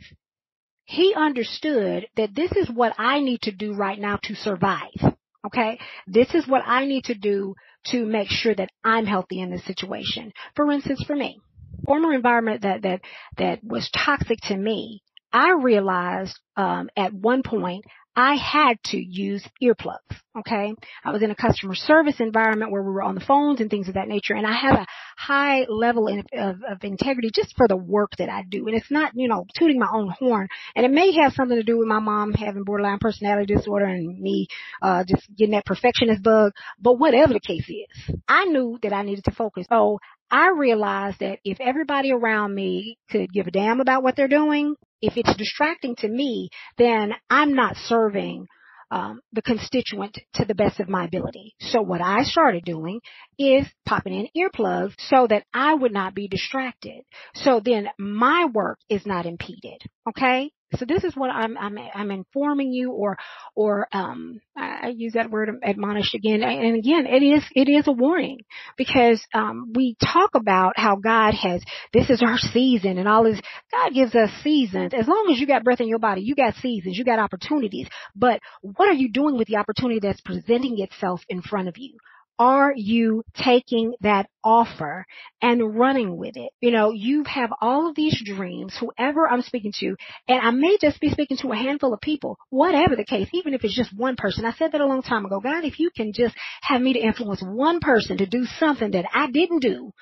he 0.84 1.14
understood 1.14 2.06
that 2.16 2.34
this 2.34 2.50
is 2.52 2.70
what 2.70 2.94
I 2.98 3.20
need 3.20 3.42
to 3.42 3.52
do 3.52 3.74
right 3.74 3.98
now 3.98 4.18
to 4.24 4.34
survive. 4.34 5.14
Okay. 5.46 5.78
This 6.06 6.34
is 6.34 6.48
what 6.48 6.62
I 6.66 6.84
need 6.84 7.04
to 7.04 7.14
do 7.14 7.54
to 7.86 8.04
make 8.04 8.28
sure 8.28 8.54
that 8.54 8.70
I'm 8.82 9.06
healthy 9.06 9.40
in 9.40 9.50
this 9.50 9.64
situation. 9.64 10.32
For 10.56 10.70
instance, 10.72 11.04
for 11.06 11.14
me, 11.14 11.40
former 11.84 12.12
environment 12.12 12.62
that 12.62 12.82
that 12.82 13.00
that 13.36 13.64
was 13.64 13.90
toxic 13.90 14.38
to 14.44 14.56
me, 14.56 15.02
I 15.32 15.52
realized 15.52 16.38
um, 16.56 16.90
at 16.96 17.12
one 17.12 17.42
point 17.42 17.84
I 18.18 18.34
had 18.34 18.82
to 18.86 18.96
use 18.96 19.46
earplugs. 19.62 20.16
Okay. 20.36 20.74
I 21.04 21.12
was 21.12 21.22
in 21.22 21.30
a 21.30 21.36
customer 21.36 21.76
service 21.76 22.16
environment 22.18 22.72
where 22.72 22.82
we 22.82 22.90
were 22.90 23.04
on 23.04 23.14
the 23.14 23.20
phones 23.20 23.60
and 23.60 23.70
things 23.70 23.86
of 23.86 23.94
that 23.94 24.08
nature. 24.08 24.34
And 24.34 24.44
I 24.44 24.54
have 24.54 24.74
a 24.74 24.86
high 25.16 25.66
level 25.68 26.08
of, 26.08 26.26
of, 26.32 26.56
of, 26.68 26.82
integrity 26.82 27.30
just 27.32 27.54
for 27.56 27.68
the 27.68 27.76
work 27.76 28.10
that 28.18 28.28
I 28.28 28.42
do. 28.42 28.66
And 28.66 28.76
it's 28.76 28.90
not, 28.90 29.12
you 29.14 29.28
know, 29.28 29.46
tooting 29.56 29.78
my 29.78 29.86
own 29.92 30.12
horn. 30.18 30.48
And 30.74 30.84
it 30.84 30.90
may 30.90 31.12
have 31.22 31.34
something 31.34 31.56
to 31.56 31.62
do 31.62 31.78
with 31.78 31.86
my 31.86 32.00
mom 32.00 32.32
having 32.32 32.64
borderline 32.64 32.98
personality 33.00 33.54
disorder 33.54 33.84
and 33.84 34.18
me, 34.18 34.48
uh, 34.82 35.04
just 35.06 35.22
getting 35.36 35.54
that 35.54 35.66
perfectionist 35.66 36.20
bug. 36.20 36.54
But 36.80 36.98
whatever 36.98 37.34
the 37.34 37.40
case 37.40 37.68
is, 37.68 38.16
I 38.26 38.46
knew 38.46 38.80
that 38.82 38.92
I 38.92 39.02
needed 39.02 39.26
to 39.26 39.32
focus. 39.32 39.66
So 39.68 40.00
I 40.30 40.50
realized 40.50 41.20
that 41.20 41.38
if 41.44 41.58
everybody 41.60 42.12
around 42.12 42.54
me 42.54 42.98
could 43.10 43.32
give 43.32 43.46
a 43.46 43.50
damn 43.50 43.80
about 43.80 44.02
what 44.02 44.16
they're 44.16 44.28
doing, 44.28 44.74
if 45.00 45.16
it's 45.16 45.34
distracting 45.36 45.96
to 45.96 46.08
me, 46.08 46.50
then 46.76 47.14
I'm 47.30 47.54
not 47.54 47.76
serving 47.76 48.46
um, 48.90 49.20
the 49.32 49.42
constituent 49.42 50.18
to 50.34 50.44
the 50.44 50.54
best 50.54 50.80
of 50.80 50.88
my 50.88 51.04
ability. 51.04 51.54
So 51.60 51.82
what 51.82 52.00
I 52.00 52.22
started 52.22 52.64
doing 52.64 53.00
is 53.38 53.66
popping 53.84 54.14
in 54.14 54.28
earplugs 54.36 54.94
so 54.98 55.26
that 55.26 55.44
I 55.52 55.74
would 55.74 55.92
not 55.92 56.14
be 56.14 56.28
distracted. 56.28 57.02
So 57.34 57.60
then 57.62 57.88
my 57.98 58.46
work 58.52 58.78
is 58.88 59.04
not 59.06 59.26
impeded. 59.26 59.82
Okay. 60.08 60.50
So 60.76 60.84
this 60.86 61.02
is 61.02 61.16
what 61.16 61.30
I'm, 61.30 61.56
I'm, 61.56 61.78
I'm 61.94 62.10
informing 62.10 62.72
you 62.72 62.92
or, 62.92 63.16
or, 63.56 63.88
um, 63.90 64.40
I 64.54 64.92
use 64.94 65.14
that 65.14 65.30
word 65.30 65.48
admonished 65.62 66.14
again. 66.14 66.42
And 66.42 66.76
again, 66.76 67.06
it 67.06 67.22
is, 67.22 67.42
it 67.54 67.70
is 67.70 67.88
a 67.88 67.92
warning 67.92 68.40
because, 68.76 69.18
um, 69.32 69.72
we 69.74 69.96
talk 70.12 70.34
about 70.34 70.74
how 70.76 70.96
God 70.96 71.32
has, 71.32 71.62
this 71.94 72.10
is 72.10 72.22
our 72.22 72.36
season 72.36 72.98
and 72.98 73.08
all 73.08 73.24
this, 73.24 73.40
God 73.72 73.94
gives 73.94 74.14
us 74.14 74.28
seasons. 74.42 74.92
As 74.92 75.08
long 75.08 75.30
as 75.32 75.40
you 75.40 75.46
got 75.46 75.64
breath 75.64 75.80
in 75.80 75.88
your 75.88 76.00
body, 76.00 76.20
you 76.20 76.34
got 76.34 76.54
seasons, 76.56 76.98
you 76.98 77.04
got 77.04 77.18
opportunities. 77.18 77.88
But 78.14 78.40
what 78.60 78.90
are 78.90 78.94
you 78.94 79.10
doing 79.10 79.38
with 79.38 79.48
the 79.48 79.56
opportunity 79.56 80.00
that's 80.00 80.20
presenting 80.20 80.78
itself 80.80 81.22
in 81.30 81.40
front 81.40 81.68
of 81.68 81.78
you? 81.78 81.96
Are 82.38 82.72
you 82.74 83.24
taking 83.34 83.94
that 84.00 84.28
offer 84.44 85.06
and 85.42 85.78
running 85.78 86.16
with 86.16 86.36
it? 86.36 86.50
You 86.60 86.70
know, 86.70 86.90
you 86.90 87.24
have 87.24 87.50
all 87.60 87.88
of 87.88 87.94
these 87.94 88.20
dreams, 88.24 88.76
whoever 88.78 89.28
I'm 89.28 89.42
speaking 89.42 89.72
to, 89.80 89.96
and 90.28 90.40
I 90.40 90.50
may 90.50 90.78
just 90.80 91.00
be 91.00 91.10
speaking 91.10 91.36
to 91.38 91.52
a 91.52 91.56
handful 91.56 91.92
of 91.92 92.00
people, 92.00 92.38
whatever 92.50 92.96
the 92.96 93.04
case, 93.04 93.28
even 93.32 93.54
if 93.54 93.64
it's 93.64 93.76
just 93.76 93.96
one 93.96 94.16
person. 94.16 94.44
I 94.44 94.52
said 94.52 94.72
that 94.72 94.80
a 94.80 94.86
long 94.86 95.02
time 95.02 95.24
ago. 95.24 95.40
God, 95.40 95.64
if 95.64 95.78
you 95.78 95.90
can 95.94 96.12
just 96.12 96.34
have 96.62 96.80
me 96.80 96.92
to 96.94 97.00
influence 97.00 97.42
one 97.42 97.80
person 97.80 98.18
to 98.18 98.26
do 98.26 98.44
something 98.58 98.92
that 98.92 99.06
I 99.12 99.30
didn't 99.30 99.60
do, 99.60 99.92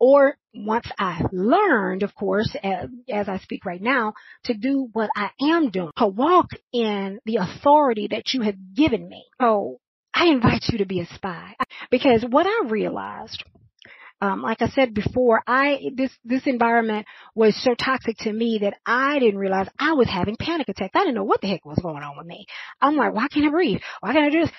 or 0.00 0.36
once 0.54 0.86
I 0.98 1.22
learned, 1.32 2.02
of 2.02 2.14
course, 2.14 2.54
as, 2.62 2.88
as, 3.10 3.28
I 3.28 3.38
speak 3.38 3.64
right 3.64 3.80
now, 3.80 4.14
to 4.44 4.54
do 4.54 4.88
what 4.92 5.10
I 5.16 5.30
am 5.40 5.70
doing, 5.70 5.92
to 5.96 6.06
walk 6.06 6.48
in 6.72 7.20
the 7.24 7.36
authority 7.36 8.08
that 8.10 8.32
you 8.32 8.42
have 8.42 8.56
given 8.74 9.08
me. 9.08 9.24
So 9.40 9.78
I 10.14 10.26
invite 10.26 10.64
you 10.70 10.78
to 10.78 10.86
be 10.86 11.00
a 11.00 11.06
spy 11.06 11.54
because 11.90 12.24
what 12.28 12.46
I 12.46 12.68
realized 12.68 13.44
um, 14.20 14.42
like 14.42 14.62
I 14.62 14.68
said 14.68 14.94
before, 14.94 15.42
I 15.46 15.90
this 15.94 16.10
this 16.24 16.46
environment 16.46 17.06
was 17.34 17.60
so 17.62 17.74
toxic 17.74 18.16
to 18.18 18.32
me 18.32 18.58
that 18.62 18.74
I 18.86 19.18
didn't 19.18 19.38
realize 19.38 19.68
I 19.78 19.92
was 19.92 20.08
having 20.08 20.36
panic 20.36 20.68
attacks. 20.68 20.92
I 20.94 21.00
didn't 21.00 21.16
know 21.16 21.24
what 21.24 21.40
the 21.40 21.48
heck 21.48 21.66
was 21.66 21.78
going 21.82 22.02
on 22.02 22.16
with 22.16 22.26
me. 22.26 22.46
I'm 22.80 22.96
like, 22.96 23.12
why 23.12 23.28
can't 23.28 23.46
I 23.46 23.50
breathe? 23.50 23.80
Why 24.00 24.12
can't 24.12 24.26
I 24.26 24.30
do 24.30 24.40
this? 24.40 24.50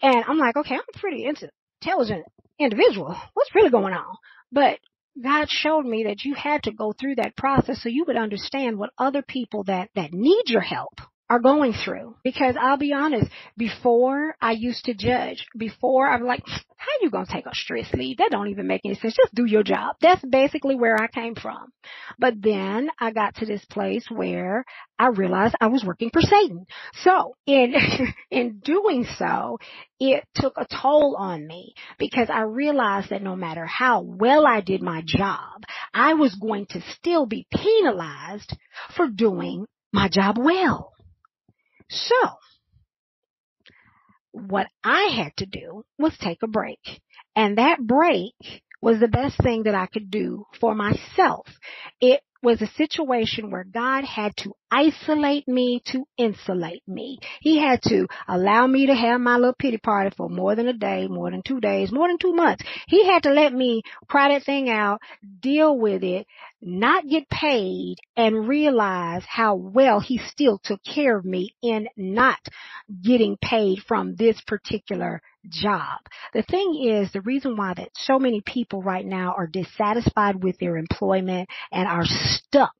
And 0.00 0.24
I'm 0.26 0.38
like, 0.38 0.56
okay, 0.56 0.74
I'm 0.74 0.80
a 0.92 0.98
pretty 0.98 1.26
intelligent 1.26 2.24
individual. 2.58 3.16
What's 3.34 3.54
really 3.54 3.70
going 3.70 3.94
on? 3.94 4.16
But 4.50 4.80
God 5.22 5.46
showed 5.48 5.84
me 5.84 6.04
that 6.04 6.24
you 6.24 6.34
had 6.34 6.64
to 6.64 6.72
go 6.72 6.92
through 6.92 7.16
that 7.16 7.36
process 7.36 7.82
so 7.82 7.88
you 7.88 8.04
would 8.06 8.16
understand 8.16 8.78
what 8.78 8.90
other 8.98 9.22
people 9.22 9.64
that, 9.64 9.90
that 9.94 10.12
need 10.12 10.44
your 10.46 10.62
help 10.62 11.00
are 11.32 11.38
going 11.38 11.72
through. 11.72 12.14
Because 12.22 12.56
I'll 12.60 12.76
be 12.76 12.92
honest, 12.92 13.30
before 13.56 14.36
I 14.38 14.52
used 14.52 14.84
to 14.84 14.92
judge, 14.92 15.46
before 15.56 16.06
I'm 16.06 16.24
like, 16.24 16.42
how 16.46 16.92
you 17.00 17.08
gonna 17.08 17.24
take 17.24 17.46
a 17.46 17.54
stress 17.54 17.90
leave? 17.94 18.18
That 18.18 18.32
don't 18.32 18.48
even 18.48 18.66
make 18.66 18.82
any 18.84 18.96
sense. 18.96 19.16
Just 19.16 19.34
do 19.34 19.46
your 19.46 19.62
job. 19.62 19.96
That's 20.02 20.22
basically 20.22 20.74
where 20.74 21.00
I 21.00 21.06
came 21.06 21.34
from. 21.34 21.72
But 22.18 22.34
then 22.42 22.90
I 23.00 23.12
got 23.12 23.36
to 23.36 23.46
this 23.46 23.64
place 23.64 24.04
where 24.10 24.66
I 24.98 25.06
realized 25.06 25.54
I 25.58 25.68
was 25.68 25.82
working 25.86 26.10
for 26.12 26.20
Satan. 26.20 26.66
So 27.02 27.34
in, 27.46 27.74
in 28.30 28.60
doing 28.62 29.06
so, 29.16 29.58
it 29.98 30.24
took 30.34 30.52
a 30.58 30.66
toll 30.66 31.16
on 31.18 31.46
me 31.46 31.72
because 31.98 32.28
I 32.28 32.42
realized 32.42 33.08
that 33.08 33.22
no 33.22 33.36
matter 33.36 33.64
how 33.64 34.02
well 34.02 34.46
I 34.46 34.60
did 34.60 34.82
my 34.82 35.02
job, 35.06 35.62
I 35.94 36.12
was 36.12 36.34
going 36.34 36.66
to 36.70 36.82
still 36.98 37.24
be 37.24 37.46
penalized 37.50 38.54
for 38.94 39.08
doing 39.08 39.64
my 39.94 40.10
job 40.10 40.36
well. 40.38 40.92
So, 41.92 42.30
what 44.32 44.66
I 44.82 45.14
had 45.14 45.36
to 45.36 45.46
do 45.46 45.84
was 45.98 46.16
take 46.18 46.42
a 46.42 46.46
break. 46.46 46.80
And 47.36 47.58
that 47.58 47.80
break 47.80 48.34
was 48.80 48.98
the 48.98 49.08
best 49.08 49.40
thing 49.42 49.64
that 49.64 49.74
I 49.74 49.86
could 49.86 50.10
do 50.10 50.46
for 50.58 50.74
myself. 50.74 51.46
It 52.00 52.20
was 52.42 52.60
a 52.60 52.66
situation 52.66 53.50
where 53.50 53.64
God 53.64 54.04
had 54.04 54.36
to 54.38 54.54
isolate 54.72 55.46
me 55.46 55.82
to 55.84 56.06
insulate 56.16 56.82
me. 56.88 57.18
He 57.40 57.58
had 57.58 57.82
to 57.82 58.06
allow 58.26 58.66
me 58.66 58.86
to 58.86 58.94
have 58.94 59.20
my 59.20 59.36
little 59.36 59.54
pity 59.56 59.76
party 59.76 60.14
for 60.16 60.30
more 60.30 60.56
than 60.56 60.66
a 60.66 60.72
day, 60.72 61.06
more 61.08 61.30
than 61.30 61.42
two 61.42 61.60
days, 61.60 61.92
more 61.92 62.08
than 62.08 62.16
two 62.18 62.32
months. 62.32 62.64
He 62.88 63.06
had 63.06 63.24
to 63.24 63.30
let 63.30 63.52
me 63.52 63.82
cry 64.08 64.30
that 64.32 64.44
thing 64.44 64.70
out, 64.70 65.00
deal 65.40 65.78
with 65.78 66.02
it, 66.02 66.26
not 66.62 67.06
get 67.06 67.28
paid, 67.28 67.96
and 68.16 68.48
realize 68.48 69.24
how 69.28 69.56
well 69.56 70.00
he 70.00 70.18
still 70.18 70.58
took 70.64 70.82
care 70.82 71.18
of 71.18 71.24
me 71.24 71.54
in 71.62 71.86
not 71.96 72.38
getting 73.02 73.36
paid 73.42 73.80
from 73.86 74.14
this 74.14 74.40
particular 74.46 75.20
job. 75.48 75.98
The 76.32 76.42
thing 76.42 76.82
is, 76.82 77.12
the 77.12 77.20
reason 77.20 77.56
why 77.56 77.74
that 77.74 77.90
so 77.94 78.18
many 78.18 78.40
people 78.40 78.80
right 78.82 79.04
now 79.04 79.34
are 79.36 79.46
dissatisfied 79.46 80.42
with 80.42 80.58
their 80.58 80.76
employment 80.78 81.48
and 81.70 81.86
are 81.86 82.06
stuck 82.06 82.72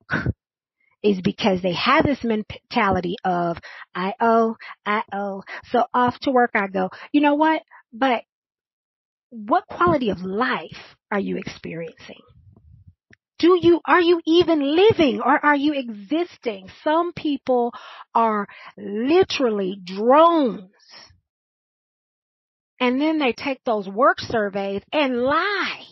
is 1.02 1.20
because 1.20 1.62
they 1.62 1.74
have 1.74 2.04
this 2.04 2.22
mentality 2.22 3.16
of, 3.24 3.58
I 3.94 4.14
owe, 4.20 4.56
I 4.86 5.02
owe. 5.12 5.42
So 5.70 5.84
off 5.92 6.18
to 6.20 6.30
work 6.30 6.52
I 6.54 6.68
go. 6.68 6.90
You 7.12 7.20
know 7.20 7.34
what? 7.34 7.62
But 7.92 8.22
what 9.30 9.66
quality 9.66 10.10
of 10.10 10.20
life 10.20 10.96
are 11.10 11.20
you 11.20 11.36
experiencing? 11.36 12.20
Do 13.38 13.58
you, 13.60 13.80
are 13.84 14.00
you 14.00 14.20
even 14.24 14.76
living 14.76 15.20
or 15.20 15.44
are 15.44 15.56
you 15.56 15.72
existing? 15.72 16.68
Some 16.84 17.12
people 17.12 17.72
are 18.14 18.46
literally 18.76 19.80
drones. 19.82 20.70
And 22.78 23.00
then 23.00 23.18
they 23.18 23.32
take 23.32 23.64
those 23.64 23.88
work 23.88 24.20
surveys 24.20 24.82
and 24.92 25.22
lie 25.22 25.84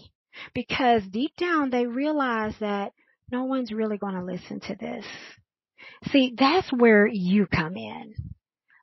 because 0.55 1.03
deep 1.11 1.33
down 1.37 1.71
they 1.71 1.87
realize 1.87 2.55
that 2.61 2.93
no 3.31 3.45
one's 3.45 3.73
really 3.73 3.99
going 3.99 4.15
to 4.15 4.25
listen 4.25 4.61
to 4.61 4.77
this. 4.77 5.05
See, 6.11 6.35
that's 6.37 6.71
where 6.73 7.07
you 7.07 7.47
come 7.47 7.77
in. 7.77 8.15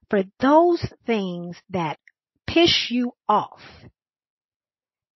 For 0.10 0.24
those 0.40 0.86
things 1.06 1.58
that 1.70 1.98
piss 2.48 2.88
you 2.90 3.14
off, 3.28 3.60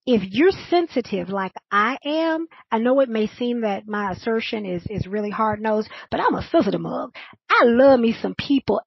if 0.06 0.24
you're 0.32 0.52
sensitive 0.70 1.30
like 1.30 1.54
I 1.72 1.98
am, 2.04 2.48
I 2.72 2.80
know 2.80 3.00
it 3.02 3.10
may 3.10 3.28
seem 3.28 3.62
that 3.62 3.88
my 3.88 4.12
assertion 4.12 4.66
is, 4.66 4.84
is 4.90 5.08
really 5.08 5.30
hard 5.30 5.62
nosed, 5.62 5.90
but 6.10 6.20
I'm 6.20 6.36
a 6.36 6.48
sensitive 6.52 6.82
mug. 6.82 7.14
I 7.50 7.64
love 7.66 8.00
me 8.00 8.16
some 8.20 8.36
people 8.36 8.82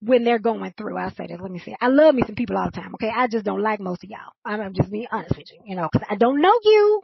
when 0.00 0.24
they're 0.24 0.38
going 0.40 0.74
through. 0.76 0.98
I 0.98 1.10
say 1.10 1.28
this, 1.28 1.38
let 1.40 1.50
me 1.50 1.60
say, 1.60 1.76
I 1.80 1.88
love 1.88 2.14
me 2.14 2.24
some 2.26 2.34
people 2.34 2.56
all 2.56 2.66
the 2.66 2.80
time, 2.80 2.94
okay? 2.94 3.12
I 3.14 3.28
just 3.28 3.44
don't 3.44 3.62
like 3.62 3.80
most 3.80 4.02
of 4.02 4.10
y'all. 4.10 4.32
I'm 4.44 4.74
just 4.74 4.90
being 4.90 5.06
honest 5.12 5.36
with 5.36 5.50
you, 5.52 5.60
you 5.64 5.76
know, 5.76 5.88
cause 5.92 6.02
I 6.08 6.16
don't 6.16 6.40
know 6.40 6.54
you. 6.64 7.02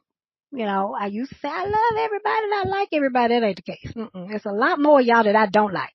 You 0.53 0.65
know, 0.65 0.97
I 0.99 1.07
used 1.07 1.31
to 1.31 1.39
say 1.39 1.49
I 1.49 1.65
love 1.65 1.99
everybody 1.99 2.45
and 2.45 2.55
I 2.55 2.63
like 2.69 2.89
everybody. 2.93 3.35
That 3.35 3.47
ain't 3.47 3.57
the 3.57 3.63
case. 3.63 3.93
Mm-mm. 3.95 4.35
It's 4.35 4.47
a 4.47 4.53
lot 4.53 4.81
more 4.81 5.01
y'all 5.01 5.25
that 5.25 5.37
I 5.37 5.47
don't 5.47 5.73
like. 5.73 5.93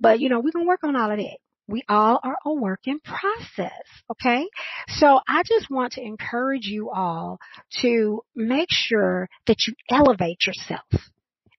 But 0.00 0.20
you 0.20 0.28
know, 0.28 0.40
we 0.40 0.52
can 0.52 0.66
work 0.66 0.84
on 0.84 0.96
all 0.96 1.10
of 1.10 1.18
that. 1.18 1.38
We 1.66 1.82
all 1.88 2.18
are 2.22 2.38
a 2.46 2.54
work 2.54 2.80
in 2.86 2.98
process. 3.00 3.84
Okay. 4.10 4.46
So 4.88 5.20
I 5.28 5.42
just 5.42 5.70
want 5.70 5.92
to 5.94 6.02
encourage 6.02 6.66
you 6.66 6.90
all 6.90 7.38
to 7.82 8.22
make 8.34 8.68
sure 8.70 9.28
that 9.46 9.66
you 9.66 9.74
elevate 9.90 10.46
yourself. 10.46 10.86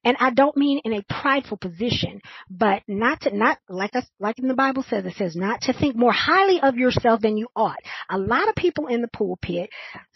And 0.03 0.15
I 0.19 0.31
don't 0.31 0.55
mean 0.55 0.79
in 0.85 0.93
a 0.93 1.03
prideful 1.21 1.57
position, 1.57 2.21
but 2.49 2.83
not 2.87 3.21
to, 3.21 3.35
not 3.35 3.57
like 3.67 3.95
us, 3.95 4.05
like 4.19 4.39
in 4.39 4.47
the 4.47 4.53
Bible 4.53 4.83
says, 4.89 5.05
it 5.05 5.15
says 5.17 5.35
not 5.35 5.61
to 5.61 5.73
think 5.73 5.95
more 5.95 6.13
highly 6.13 6.61
of 6.61 6.77
yourself 6.77 7.21
than 7.21 7.37
you 7.37 7.47
ought. 7.55 7.79
A 8.09 8.17
lot 8.17 8.47
of 8.47 8.55
people 8.55 8.87
in 8.87 9.01
the 9.01 9.09
pulpit 9.09 9.69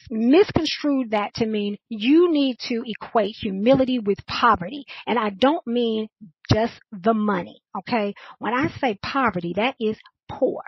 misconstrued 0.09 1.11
that 1.11 1.33
to 1.35 1.45
mean 1.45 1.77
you 1.89 2.31
need 2.31 2.57
to 2.69 2.83
equate 2.85 3.35
humility 3.35 3.99
with 3.99 4.25
poverty. 4.25 4.85
And 5.05 5.19
I 5.19 5.31
don't 5.31 5.65
mean 5.67 6.07
just 6.51 6.73
the 6.91 7.13
money. 7.13 7.61
Okay. 7.79 8.13
When 8.39 8.53
I 8.53 8.69
say 8.79 8.97
poverty, 9.01 9.53
that 9.57 9.75
is 9.79 9.97
poor. 10.29 10.63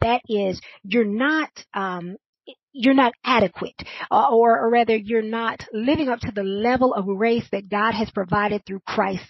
That 0.00 0.22
is, 0.28 0.60
you're 0.82 1.04
not, 1.04 1.50
um, 1.74 2.16
you're 2.72 2.94
not 2.94 3.12
adequate 3.24 3.80
uh, 4.10 4.28
or, 4.30 4.58
or 4.60 4.70
rather 4.70 4.96
you're 4.96 5.22
not 5.22 5.64
living 5.72 6.08
up 6.08 6.20
to 6.20 6.32
the 6.32 6.42
level 6.42 6.92
of 6.92 7.06
grace 7.06 7.46
that 7.52 7.68
God 7.68 7.92
has 7.92 8.10
provided 8.10 8.64
through 8.66 8.80
Christ's 8.86 9.26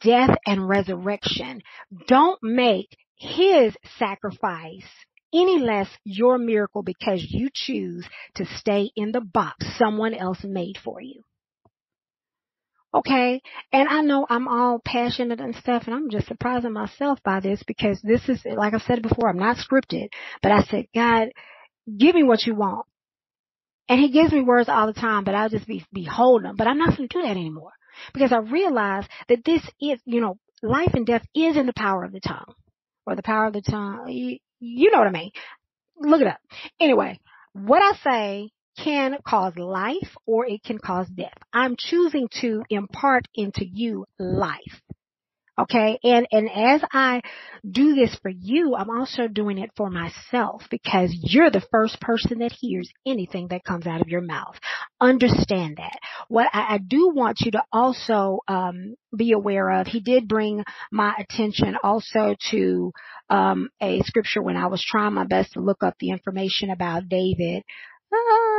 death 0.00 0.36
and 0.46 0.68
resurrection. 0.68 1.62
Don't 2.06 2.42
make 2.42 2.96
his 3.16 3.74
sacrifice 3.98 4.88
any 5.32 5.58
less 5.58 5.88
your 6.04 6.38
miracle 6.38 6.82
because 6.82 7.24
you 7.28 7.50
choose 7.52 8.06
to 8.34 8.44
stay 8.56 8.90
in 8.96 9.12
the 9.12 9.20
box 9.20 9.66
someone 9.78 10.14
else 10.14 10.42
made 10.42 10.76
for 10.82 11.00
you. 11.00 11.22
Okay. 12.92 13.40
And 13.72 13.88
I 13.88 14.00
know 14.00 14.26
I'm 14.28 14.48
all 14.48 14.80
passionate 14.84 15.40
and 15.40 15.54
stuff 15.54 15.84
and 15.86 15.94
I'm 15.94 16.10
just 16.10 16.26
surprising 16.26 16.72
myself 16.72 17.20
by 17.24 17.38
this 17.38 17.62
because 17.64 18.00
this 18.02 18.28
is, 18.28 18.40
like 18.44 18.74
I 18.74 18.78
said 18.78 19.02
before, 19.02 19.28
I'm 19.28 19.38
not 19.38 19.58
scripted, 19.58 20.08
but 20.42 20.50
I 20.50 20.62
said, 20.64 20.86
God, 20.92 21.28
give 21.98 22.14
me 22.14 22.22
what 22.22 22.44
you 22.44 22.54
want. 22.54 22.86
And 23.88 24.00
he 24.00 24.10
gives 24.10 24.32
me 24.32 24.42
words 24.42 24.68
all 24.68 24.86
the 24.86 24.92
time, 24.92 25.24
but 25.24 25.34
I'll 25.34 25.48
just 25.48 25.66
be, 25.66 25.84
be 25.92 26.04
holding 26.04 26.46
them. 26.46 26.56
But 26.56 26.68
I'm 26.68 26.78
not 26.78 26.96
going 26.96 27.08
to 27.08 27.18
do 27.18 27.22
that 27.22 27.32
anymore 27.32 27.72
because 28.14 28.32
I 28.32 28.38
realize 28.38 29.04
that 29.28 29.44
this 29.44 29.62
is, 29.80 30.00
you 30.04 30.20
know, 30.20 30.38
life 30.62 30.94
and 30.94 31.04
death 31.04 31.26
is 31.34 31.56
in 31.56 31.66
the 31.66 31.72
power 31.72 32.04
of 32.04 32.12
the 32.12 32.20
tongue 32.20 32.54
or 33.06 33.16
the 33.16 33.22
power 33.22 33.46
of 33.46 33.52
the 33.52 33.62
tongue. 33.62 34.08
You, 34.08 34.38
you 34.60 34.90
know 34.90 34.98
what 34.98 35.08
I 35.08 35.10
mean? 35.10 35.30
Look 35.98 36.20
it 36.20 36.28
up. 36.28 36.38
Anyway, 36.78 37.18
what 37.52 37.82
I 37.82 37.96
say 38.04 38.50
can 38.78 39.16
cause 39.26 39.56
life 39.56 40.16
or 40.26 40.46
it 40.46 40.62
can 40.62 40.78
cause 40.78 41.08
death. 41.08 41.36
I'm 41.52 41.74
choosing 41.76 42.28
to 42.40 42.62
impart 42.70 43.26
into 43.34 43.64
you 43.66 44.06
life. 44.18 44.80
Okay. 45.58 45.98
And, 46.02 46.26
and 46.30 46.48
as 46.50 46.82
I 46.92 47.20
do 47.68 47.94
this 47.94 48.14
for 48.22 48.30
you, 48.30 48.74
I'm 48.74 48.90
also 48.90 49.28
doing 49.28 49.58
it 49.58 49.70
for 49.76 49.90
myself 49.90 50.62
because 50.70 51.14
you're 51.20 51.50
the 51.50 51.66
first 51.70 52.00
person 52.00 52.38
that 52.38 52.52
hears 52.52 52.90
anything 53.06 53.48
that 53.48 53.64
comes 53.64 53.86
out 53.86 54.00
of 54.00 54.08
your 54.08 54.22
mouth. 54.22 54.56
Understand 55.00 55.76
that. 55.78 55.98
What 56.28 56.48
I, 56.52 56.74
I 56.74 56.78
do 56.78 57.10
want 57.14 57.40
you 57.40 57.50
to 57.52 57.62
also, 57.72 58.40
um, 58.48 58.94
be 59.14 59.32
aware 59.32 59.70
of, 59.70 59.86
he 59.86 60.00
did 60.00 60.28
bring 60.28 60.64
my 60.90 61.14
attention 61.18 61.76
also 61.82 62.36
to, 62.50 62.92
um, 63.28 63.68
a 63.80 64.00
scripture 64.02 64.42
when 64.42 64.56
I 64.56 64.68
was 64.68 64.82
trying 64.82 65.14
my 65.14 65.24
best 65.24 65.52
to 65.52 65.60
look 65.60 65.82
up 65.82 65.94
the 65.98 66.10
information 66.10 66.70
about 66.70 67.08
David 67.08 67.64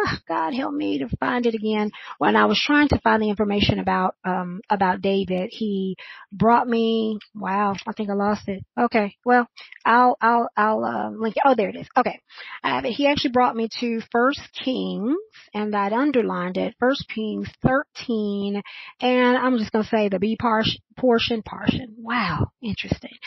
ah, 0.05 0.19
God 0.27 0.53
help 0.53 0.73
me 0.73 0.99
to 0.99 1.09
find 1.17 1.45
it 1.45 1.55
again. 1.55 1.91
When 2.17 2.35
I 2.35 2.45
was 2.45 2.61
trying 2.63 2.89
to 2.89 2.99
find 2.99 3.21
the 3.21 3.29
information 3.29 3.79
about, 3.79 4.15
um, 4.23 4.61
about 4.69 5.01
David, 5.01 5.49
he 5.51 5.95
brought 6.31 6.67
me, 6.67 7.19
wow, 7.35 7.75
I 7.87 7.93
think 7.93 8.09
I 8.09 8.13
lost 8.13 8.47
it. 8.47 8.63
Okay. 8.79 9.15
Well, 9.25 9.47
I'll, 9.85 10.17
I'll, 10.21 10.49
I'll, 10.55 10.83
uh, 10.83 11.09
link 11.11 11.35
it. 11.37 11.43
Oh, 11.45 11.55
there 11.55 11.69
it 11.69 11.75
is. 11.75 11.87
Okay. 11.97 12.19
Uh, 12.63 12.81
he 12.85 13.07
actually 13.07 13.31
brought 13.31 13.55
me 13.55 13.69
to 13.79 14.01
First 14.11 14.41
Kings 14.63 15.15
and 15.53 15.75
I'd 15.75 15.93
underlined 15.93 16.57
it, 16.57 16.75
First 16.79 17.05
Kings 17.13 17.47
13 17.63 18.61
and 19.01 19.37
I'm 19.37 19.57
just 19.57 19.71
going 19.71 19.83
to 19.83 19.89
say 19.89 20.09
the 20.09 20.19
B 20.19 20.37
portion, 20.39 20.81
portion, 20.97 21.43
portion. 21.43 21.95
Wow. 21.97 22.51
Interesting 22.61 23.17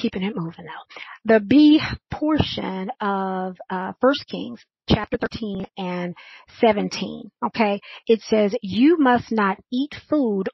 keeping 0.00 0.22
it 0.22 0.34
moving 0.34 0.64
though. 0.64 1.34
The 1.34 1.40
B 1.40 1.80
portion 2.10 2.90
of 3.00 3.56
uh, 3.68 3.92
First 4.00 4.26
Kings 4.26 4.64
chapter 4.94 5.16
13 5.16 5.66
and 5.76 6.14
17. 6.60 7.30
Okay. 7.46 7.80
It 8.06 8.20
says, 8.22 8.54
you 8.62 8.98
must 8.98 9.30
not 9.30 9.58
eat 9.72 9.94
food 10.08 10.48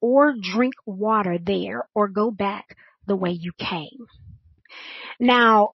or 0.00 0.34
drink 0.40 0.74
water 0.86 1.38
there 1.44 1.88
or 1.94 2.08
go 2.08 2.30
back 2.30 2.76
the 3.06 3.16
way 3.16 3.30
you 3.30 3.52
came. 3.58 4.06
Now, 5.20 5.70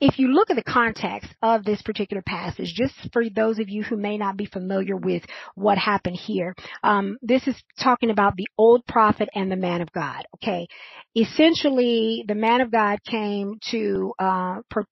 if 0.00 0.18
you 0.18 0.28
look 0.28 0.50
at 0.50 0.56
the 0.56 0.62
context 0.62 1.30
of 1.42 1.64
this 1.64 1.80
particular 1.80 2.22
passage, 2.22 2.74
just 2.74 2.94
for 3.12 3.24
those 3.30 3.58
of 3.58 3.70
you 3.70 3.82
who 3.82 3.96
may 3.96 4.18
not 4.18 4.36
be 4.36 4.44
familiar 4.44 4.96
with 4.96 5.22
what 5.54 5.78
happened 5.78 6.16
here, 6.16 6.54
um, 6.82 7.16
this 7.22 7.46
is 7.46 7.56
talking 7.80 8.10
about 8.10 8.36
the 8.36 8.46
old 8.58 8.84
prophet 8.86 9.28
and 9.34 9.50
the 9.50 9.56
man 9.56 9.80
of 9.80 9.90
God. 9.92 10.26
Okay, 10.36 10.66
essentially, 11.16 12.24
the 12.28 12.34
man 12.34 12.60
of 12.60 12.70
God 12.70 12.98
came 13.04 13.58
to 13.70 14.12
uh, 14.18 14.60
pro- 14.70 14.84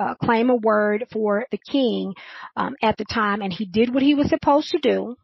uh, 0.00 0.14
claim 0.14 0.50
a 0.50 0.56
word 0.56 1.04
for 1.12 1.46
the 1.50 1.58
king 1.58 2.14
um, 2.56 2.74
at 2.82 2.96
the 2.96 3.04
time, 3.04 3.42
and 3.42 3.52
he 3.52 3.66
did 3.66 3.92
what 3.92 4.02
he 4.02 4.14
was 4.14 4.28
supposed 4.28 4.70
to 4.70 4.78
do. 4.78 5.16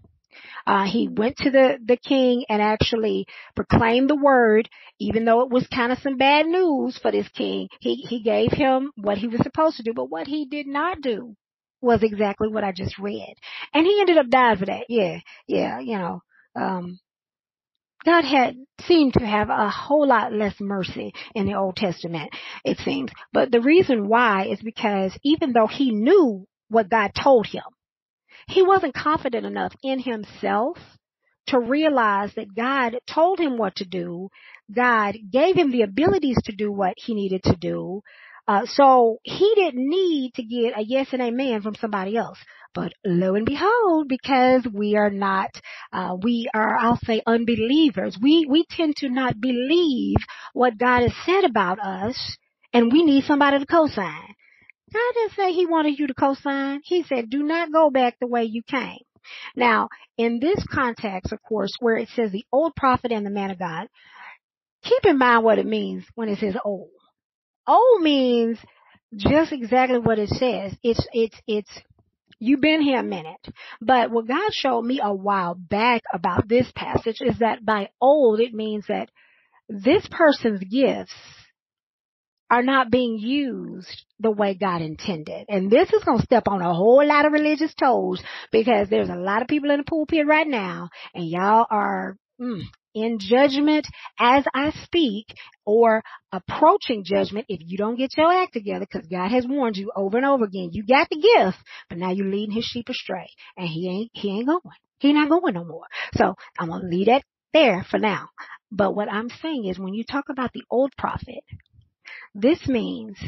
Uh, 0.67 0.85
he 0.85 1.09
went 1.09 1.37
to 1.39 1.51
the, 1.51 1.79
the 1.85 1.97
king 1.97 2.45
and 2.49 2.61
actually 2.61 3.27
proclaimed 3.55 4.11
the 4.11 4.17
word, 4.17 4.69
even 4.99 5.25
though 5.25 5.41
it 5.43 5.51
was 5.51 5.67
kind 5.69 5.93
of 5.93 5.99
some 5.99 6.17
bad 6.17 6.47
news 6.47 6.99
for 6.99 7.11
this 7.11 7.29
king. 7.31 7.69
He, 7.81 7.95
he 7.95 8.23
gave 8.23 8.53
him 8.53 8.91
what 8.97 9.17
he 9.17 9.29
was 9.29 9.41
supposed 9.43 9.77
to 9.77 9.83
do, 9.83 9.95
but 9.95 10.11
what 10.11 10.27
he 10.27 10.45
did 10.45 10.67
not 10.67 11.01
do 11.01 11.35
was 11.81 12.03
exactly 12.03 12.49
what 12.49 12.65
I 12.65 12.73
just 12.73 12.99
read. 12.99 13.35
And 13.73 13.87
he 13.87 14.01
ended 14.01 14.19
up 14.19 14.29
dying 14.29 14.59
for 14.59 14.67
that. 14.67 14.87
Yeah, 14.89 15.21
yeah, 15.47 15.79
you 15.81 15.99
know, 15.99 16.21
um, 16.55 16.99
God 18.07 18.25
had 18.25 18.57
seemed 18.83 19.15
to 19.15 19.27
have 19.27 19.51
a 19.51 19.69
whole 19.69 20.07
lot 20.07 20.33
less 20.33 20.55
mercy 20.61 21.13
in 21.35 21.47
the 21.47 21.55
Old 21.55 21.75
Testament, 21.77 22.31
it 22.65 22.79
seems. 22.79 23.11
But 23.33 23.51
the 23.51 23.61
reason 23.61 24.09
why 24.09 24.47
is 24.47 24.61
because 24.63 25.13
even 25.25 25.53
though 25.53 25.67
he 25.67 25.91
knew 25.91 26.47
what 26.69 26.89
God 26.89 27.11
told 27.21 27.47
him, 27.49 27.65
he 28.49 28.63
wasn't 28.63 28.95
confident 28.95 29.45
enough 29.45 29.75
in 29.83 29.99
himself 29.99 30.79
to 31.49 31.59
realize 31.59 32.33
that 32.37 32.55
God 32.55 32.97
told 33.13 33.41
him 33.41 33.59
what 33.59 33.77
to 33.77 33.85
do. 33.85 34.29
God 34.73 35.17
gave 35.31 35.57
him 35.57 35.73
the 35.73 35.83
abilities 35.83 36.39
to 36.45 36.55
do 36.55 36.71
what 36.71 36.95
he 36.97 37.15
needed 37.15 37.43
to 37.45 37.57
do. 37.57 38.03
Uh, 38.49 38.65
so 38.67 39.19
he 39.25 39.53
didn't 39.57 39.89
need 39.89 40.33
to 40.35 40.45
get 40.45 40.79
a 40.79 40.83
yes 40.83 41.09
and 41.11 41.21
amen 41.21 41.63
from 41.63 41.75
somebody 41.75 42.17
else. 42.17 42.39
But 42.77 42.93
lo 43.07 43.35
and 43.35 43.47
behold, 43.47 44.07
because 44.07 44.69
we 44.71 44.97
are 44.97 45.09
not, 45.09 45.51
uh, 45.95 46.15
we 46.23 46.47
are, 46.53 46.77
I'll 46.77 47.01
say 47.05 47.23
unbelievers. 47.27 48.19
We, 48.21 48.47
we 48.47 48.67
tend 48.69 48.97
to 48.97 49.09
not 49.09 49.41
believe 49.41 50.19
what 50.53 50.77
God 50.77 51.01
has 51.01 51.15
said 51.25 51.45
about 51.45 51.81
us 51.81 52.37
and 52.75 52.93
we 52.93 53.03
need 53.03 53.25
somebody 53.25 53.59
to 53.59 53.65
co-sign. 53.65 54.29
God 54.93 55.15
didn't 55.15 55.33
say 55.33 55.53
he 55.53 55.65
wanted 55.65 55.99
you 55.99 56.07
to 56.09 56.15
co-sign. 56.15 56.83
He 56.85 57.03
said, 57.03 57.31
do 57.31 57.43
not 57.43 57.73
go 57.73 57.89
back 57.89 58.19
the 58.21 58.27
way 58.27 58.45
you 58.45 58.63
came. 58.63 58.99
Now, 59.57 59.89
in 60.19 60.39
this 60.39 60.63
context, 60.71 61.33
of 61.33 61.43
course, 61.43 61.73
where 61.81 61.97
it 61.97 62.11
says 62.15 62.31
the 62.31 62.45
old 62.53 62.77
prophet 62.77 63.11
and 63.11 63.25
the 63.25 63.31
man 63.31 63.51
of 63.51 63.59
God, 63.59 63.89
keep 64.85 65.07
in 65.07 65.17
mind 65.17 65.45
what 65.45 65.59
it 65.59 65.67
means 65.67 66.05
when 66.15 66.29
it 66.29 66.39
says 66.41 66.57
old. 66.63 66.91
Old 67.67 68.03
means 68.03 68.59
just 69.17 69.51
exactly 69.51 69.99
what 69.99 70.19
it 70.19 70.29
says. 70.29 70.77
It's, 70.83 71.05
it's, 71.15 71.37
it's, 71.47 71.71
you've 72.39 72.61
been 72.61 72.81
here 72.81 73.01
a 73.01 73.05
minute. 73.05 73.47
But 73.81 74.11
what 74.11 74.29
God 74.29 74.53
showed 74.53 74.83
me 74.83 75.01
a 75.03 75.15
while 75.15 75.55
back 75.55 76.03
about 76.13 76.49
this 76.49 76.71
passage 76.75 77.19
is 77.21 77.39
that 77.41 77.65
by 77.65 77.91
old, 78.01 78.41
it 78.41 78.55
means 78.55 78.87
that 78.89 79.11
this 79.69 80.07
person's 80.11 80.63
gifts 80.65 81.15
are 82.51 82.63
not 82.63 82.91
being 82.91 83.19
used 83.19 84.05
the 84.21 84.31
way 84.31 84.55
God 84.55 84.81
intended. 84.81 85.47
And 85.49 85.71
this 85.71 85.93
is 85.93 86.05
going 86.05 86.19
to 86.19 86.25
step 86.25 86.45
on 86.47 86.63
a 86.63 86.73
whole 86.73 87.05
lot 87.05 87.27
of 87.27 87.33
religious 87.33 87.75
toes 87.75 88.23
because 88.53 88.89
there's 88.89 89.09
a 89.09 89.17
lot 89.17 89.43
of 89.43 89.49
people 89.49 89.71
in 89.71 89.79
the 89.79 89.85
pulpit 89.85 90.27
right 90.27 90.47
now 90.47 90.91
and 91.13 91.29
y'all 91.29 91.67
are 91.69 92.17
mm, 92.41 92.61
in 92.97 93.19
judgment 93.21 93.87
as 94.19 94.45
I 94.55 94.73
speak 94.83 95.27
or 95.67 96.03
approaching 96.33 97.05
judgment 97.05 97.45
if 97.51 97.61
you 97.63 97.77
don't 97.77 97.97
get 97.97 98.17
your 98.17 98.33
act 98.33 98.55
together 98.55 98.87
because 98.91 99.07
God 99.07 99.31
has 99.31 99.47
warned 99.47 99.77
you 99.77 99.93
over 99.95 100.17
and 100.17 100.27
over 100.27 100.45
again. 100.45 100.71
You 100.73 100.85
got 100.85 101.09
the 101.11 101.17
gift, 101.17 101.59
but 101.91 101.99
now 101.99 102.11
you're 102.11 102.27
leading 102.27 102.55
his 102.55 102.65
sheep 102.65 102.89
astray 102.89 103.29
and 103.57 103.69
he 103.69 103.89
ain't, 103.89 104.11
he 104.15 104.31
ain't 104.31 104.49
going. 104.49 104.63
He 104.99 105.13
not 105.13 105.29
going 105.29 105.55
no 105.55 105.65
more. 105.65 105.85
So 106.15 106.35
I'm 106.59 106.69
going 106.69 106.81
to 106.81 106.89
leave 106.89 107.07
that 107.07 107.23
there 107.53 107.85
for 107.91 107.99
now. 107.99 108.31
But 108.73 108.97
what 108.97 109.13
I'm 109.13 109.29
saying 109.43 109.67
is 109.67 109.79
when 109.79 109.93
you 109.95 110.05
talk 110.05 110.31
about 110.31 110.53
the 110.55 110.65
old 110.71 110.93
prophet, 110.97 111.45
this 112.35 112.67
means 112.67 113.19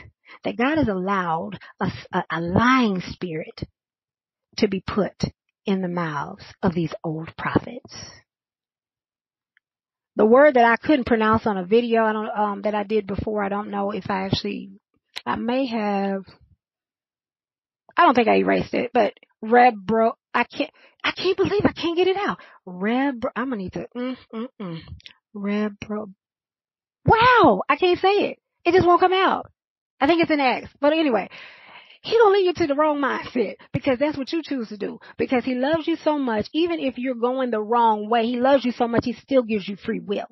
that 0.44 0.56
God 0.56 0.78
has 0.78 0.88
allowed 0.88 1.58
a, 1.80 1.90
a, 2.30 2.40
lying 2.40 3.02
spirit 3.02 3.60
to 4.56 4.68
be 4.68 4.82
put 4.86 5.14
in 5.66 5.82
the 5.82 5.88
mouths 5.88 6.44
of 6.62 6.74
these 6.74 6.94
old 7.04 7.30
prophets. 7.36 7.94
The 10.18 10.26
word 10.26 10.54
that 10.54 10.64
I 10.64 10.74
couldn't 10.74 11.06
pronounce 11.06 11.46
on 11.46 11.56
a 11.56 11.64
video 11.64 12.02
I 12.02 12.12
don't, 12.12 12.28
um, 12.36 12.62
that 12.62 12.74
I 12.74 12.82
did 12.82 13.06
before, 13.06 13.44
I 13.44 13.48
don't 13.48 13.70
know 13.70 13.92
if 13.92 14.10
I 14.10 14.24
actually, 14.24 14.70
I 15.24 15.36
may 15.36 15.66
have, 15.66 16.24
I 17.96 18.02
don't 18.04 18.14
think 18.14 18.26
I 18.26 18.38
erased 18.38 18.74
it, 18.74 18.90
but 18.92 19.14
rebro, 19.40 20.14
I 20.34 20.42
can't, 20.42 20.72
I 21.04 21.12
can't 21.12 21.36
believe 21.36 21.62
I 21.64 21.70
can't 21.70 21.96
get 21.96 22.08
it 22.08 22.16
out. 22.16 22.38
Rebro, 22.66 23.30
I'm 23.36 23.50
gonna 23.50 23.62
need 23.62 23.74
to, 23.74 23.86
mm, 23.96 24.16
mm, 24.34 24.48
mm. 24.60 24.80
Rebro, 25.36 26.10
wow, 27.06 27.62
I 27.68 27.76
can't 27.76 28.00
say 28.00 28.30
it. 28.30 28.38
It 28.64 28.72
just 28.72 28.88
won't 28.88 29.00
come 29.00 29.12
out. 29.12 29.52
I 30.00 30.08
think 30.08 30.20
it's 30.20 30.32
an 30.32 30.40
X. 30.40 30.68
But 30.80 30.94
anyway, 30.94 31.28
he 32.02 32.12
don't 32.12 32.32
lead 32.32 32.46
you 32.46 32.52
to 32.54 32.66
the 32.66 32.74
wrong 32.74 33.00
mindset 33.00 33.56
because 33.72 33.98
that's 33.98 34.16
what 34.16 34.32
you 34.32 34.42
choose 34.42 34.68
to 34.68 34.76
do. 34.76 34.98
Because 35.16 35.44
he 35.44 35.54
loves 35.54 35.86
you 35.86 35.96
so 35.96 36.18
much, 36.18 36.46
even 36.52 36.80
if 36.80 36.98
you're 36.98 37.14
going 37.14 37.50
the 37.50 37.60
wrong 37.60 38.08
way, 38.08 38.26
he 38.26 38.38
loves 38.38 38.64
you 38.64 38.72
so 38.72 38.88
much, 38.88 39.04
he 39.04 39.12
still 39.14 39.42
gives 39.42 39.68
you 39.68 39.76
free 39.76 40.00
will. 40.00 40.26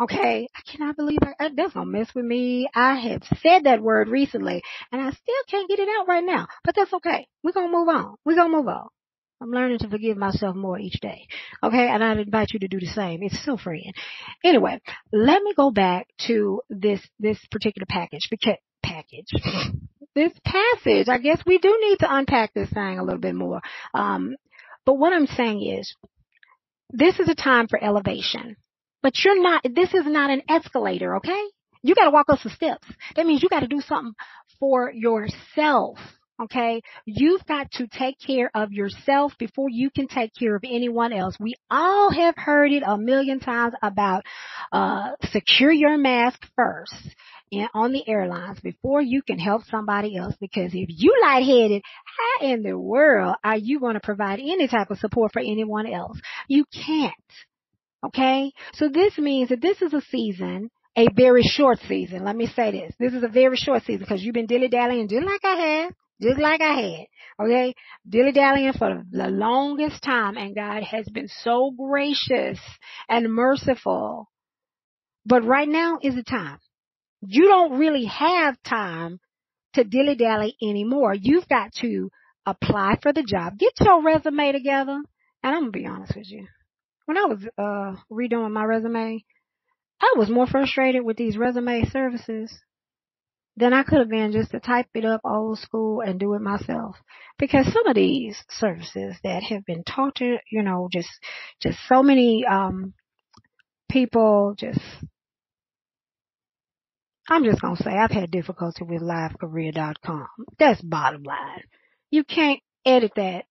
Okay, 0.00 0.46
I 0.54 0.70
cannot 0.70 0.96
believe 0.96 1.18
I, 1.22 1.46
uh, 1.46 1.48
that's 1.56 1.72
gonna 1.72 1.86
mess 1.86 2.14
with 2.14 2.24
me. 2.24 2.68
I 2.72 2.94
have 2.94 3.22
said 3.42 3.64
that 3.64 3.82
word 3.82 4.08
recently, 4.08 4.62
and 4.92 5.02
I 5.02 5.10
still 5.10 5.42
can't 5.50 5.68
get 5.68 5.80
it 5.80 5.88
out 5.98 6.06
right 6.06 6.22
now. 6.22 6.46
But 6.64 6.76
that's 6.76 6.92
okay. 6.94 7.26
We're 7.42 7.52
gonna 7.52 7.72
move 7.72 7.88
on. 7.88 8.14
We're 8.24 8.36
gonna 8.36 8.56
move 8.56 8.68
on. 8.68 8.88
I'm 9.40 9.50
learning 9.50 9.78
to 9.80 9.88
forgive 9.88 10.16
myself 10.16 10.54
more 10.54 10.78
each 10.78 11.00
day. 11.00 11.26
Okay, 11.64 11.88
and 11.88 12.04
I'd 12.04 12.18
invite 12.18 12.50
you 12.52 12.60
to 12.60 12.68
do 12.68 12.78
the 12.78 12.86
same. 12.86 13.24
It's 13.24 13.44
so 13.44 13.56
freeing. 13.56 13.92
Anyway, 14.44 14.80
let 15.12 15.42
me 15.42 15.52
go 15.56 15.72
back 15.72 16.06
to 16.28 16.60
this 16.70 17.00
this 17.18 17.38
particular 17.50 17.86
package 17.88 18.28
because 18.30 18.56
package. 18.84 19.30
this 20.14 20.32
passage. 20.44 21.08
I 21.08 21.18
guess 21.18 21.42
we 21.46 21.58
do 21.58 21.78
need 21.80 21.98
to 22.00 22.14
unpack 22.14 22.54
this 22.54 22.70
thing 22.70 22.98
a 22.98 23.04
little 23.04 23.20
bit 23.20 23.34
more. 23.34 23.60
Um, 23.94 24.36
but 24.84 24.94
what 24.94 25.12
I'm 25.12 25.26
saying 25.26 25.62
is, 25.62 25.94
this 26.90 27.18
is 27.20 27.28
a 27.28 27.34
time 27.34 27.68
for 27.68 27.82
elevation. 27.82 28.56
But 29.02 29.14
you're 29.24 29.40
not. 29.40 29.62
This 29.62 29.94
is 29.94 30.06
not 30.06 30.30
an 30.30 30.42
escalator. 30.48 31.16
Okay, 31.16 31.42
you 31.82 31.94
got 31.94 32.04
to 32.04 32.10
walk 32.10 32.26
up 32.28 32.40
some 32.40 32.52
steps. 32.52 32.86
That 33.16 33.26
means 33.26 33.42
you 33.42 33.48
got 33.48 33.60
to 33.60 33.68
do 33.68 33.80
something 33.80 34.14
for 34.58 34.90
yourself. 34.92 35.98
Okay. 36.40 36.82
You've 37.04 37.44
got 37.46 37.70
to 37.72 37.88
take 37.88 38.16
care 38.24 38.50
of 38.54 38.72
yourself 38.72 39.32
before 39.38 39.68
you 39.70 39.90
can 39.90 40.06
take 40.06 40.32
care 40.38 40.54
of 40.54 40.62
anyone 40.64 41.12
else. 41.12 41.36
We 41.40 41.54
all 41.68 42.12
have 42.12 42.36
heard 42.36 42.70
it 42.70 42.84
a 42.86 42.96
million 42.96 43.40
times 43.40 43.74
about, 43.82 44.24
uh, 44.70 45.12
secure 45.30 45.72
your 45.72 45.98
mask 45.98 46.46
first 46.54 46.94
in, 47.50 47.68
on 47.74 47.92
the 47.92 48.06
airlines 48.08 48.60
before 48.60 49.00
you 49.00 49.22
can 49.22 49.38
help 49.38 49.62
somebody 49.70 50.16
else 50.16 50.34
because 50.40 50.72
if 50.74 50.88
you 50.88 51.14
lightheaded, 51.22 51.82
how 52.04 52.46
in 52.46 52.62
the 52.62 52.78
world 52.78 53.36
are 53.44 53.56
you 53.56 53.80
going 53.80 53.94
to 53.94 54.00
provide 54.00 54.40
any 54.40 54.68
type 54.68 54.90
of 54.90 54.98
support 54.98 55.32
for 55.32 55.40
anyone 55.40 55.86
else? 55.86 56.20
You 56.48 56.64
can't. 56.86 57.14
Okay. 58.06 58.52
So 58.74 58.88
this 58.88 59.18
means 59.18 59.48
that 59.48 59.60
this 59.60 59.82
is 59.82 59.92
a 59.92 60.02
season 60.02 60.70
a 60.96 61.06
very 61.14 61.42
short 61.42 61.78
season. 61.86 62.24
Let 62.24 62.34
me 62.34 62.48
say 62.48 62.72
this. 62.72 62.92
This 62.98 63.12
is 63.12 63.22
a 63.22 63.28
very 63.28 63.56
short 63.56 63.84
season 63.84 64.00
because 64.00 64.20
you've 64.20 64.34
been 64.34 64.46
dilly 64.46 64.66
dallying 64.66 65.08
just 65.08 65.24
like 65.24 65.44
I 65.44 65.54
have 65.54 65.92
just 66.20 66.38
like 66.38 66.60
I 66.60 66.72
had. 66.80 67.06
Okay, 67.44 67.74
dilly 68.08 68.32
dallying 68.32 68.72
for 68.72 69.04
the 69.10 69.28
longest 69.28 70.02
time, 70.02 70.36
and 70.36 70.54
God 70.54 70.82
has 70.82 71.08
been 71.08 71.28
so 71.28 71.70
gracious 71.70 72.58
and 73.08 73.32
merciful. 73.32 74.28
But 75.24 75.44
right 75.44 75.68
now 75.68 75.98
is 76.02 76.14
the 76.14 76.24
time. 76.24 76.58
You 77.20 77.48
don't 77.48 77.78
really 77.78 78.04
have 78.06 78.62
time 78.62 79.20
to 79.74 79.84
dilly 79.84 80.14
dally 80.14 80.56
anymore. 80.62 81.14
You've 81.14 81.48
got 81.48 81.72
to 81.80 82.10
apply 82.46 82.98
for 83.02 83.12
the 83.12 83.22
job. 83.22 83.58
Get 83.58 83.72
your 83.80 84.02
resume 84.02 84.52
together. 84.52 85.00
And 85.42 85.54
I'm 85.54 85.60
gonna 85.62 85.70
be 85.70 85.86
honest 85.86 86.16
with 86.16 86.30
you. 86.30 86.46
When 87.06 87.16
I 87.16 87.24
was 87.24 87.46
uh 87.56 88.00
redoing 88.10 88.52
my 88.52 88.64
resume, 88.64 89.24
I 90.00 90.14
was 90.16 90.30
more 90.30 90.46
frustrated 90.46 91.04
with 91.04 91.16
these 91.16 91.36
resume 91.36 91.84
services 91.90 92.52
than 93.56 93.72
I 93.72 93.82
could 93.82 93.98
have 93.98 94.08
been 94.08 94.32
just 94.32 94.52
to 94.52 94.60
type 94.60 94.86
it 94.94 95.04
up 95.04 95.20
old 95.24 95.58
school 95.58 96.00
and 96.00 96.20
do 96.20 96.34
it 96.34 96.40
myself. 96.40 96.96
Because 97.38 97.66
some 97.72 97.86
of 97.88 97.96
these 97.96 98.42
services 98.50 99.16
that 99.24 99.42
have 99.42 99.64
been 99.64 99.82
taught 99.82 100.16
to, 100.16 100.36
you 100.50 100.62
know, 100.62 100.88
just, 100.92 101.08
just 101.60 101.78
so 101.88 102.02
many, 102.02 102.44
um, 102.48 102.94
people 103.90 104.54
just, 104.56 104.80
I'm 107.28 107.44
just 107.44 107.60
gonna 107.60 107.76
say 107.76 107.90
I've 107.90 108.10
had 108.10 108.30
difficulty 108.30 108.84
with 108.84 109.02
livecareer.com. 109.02 110.28
That's 110.58 110.80
bottom 110.80 111.22
line. 111.22 111.62
You 112.10 112.24
can't 112.24 112.60
edit 112.86 113.12
that 113.16 113.44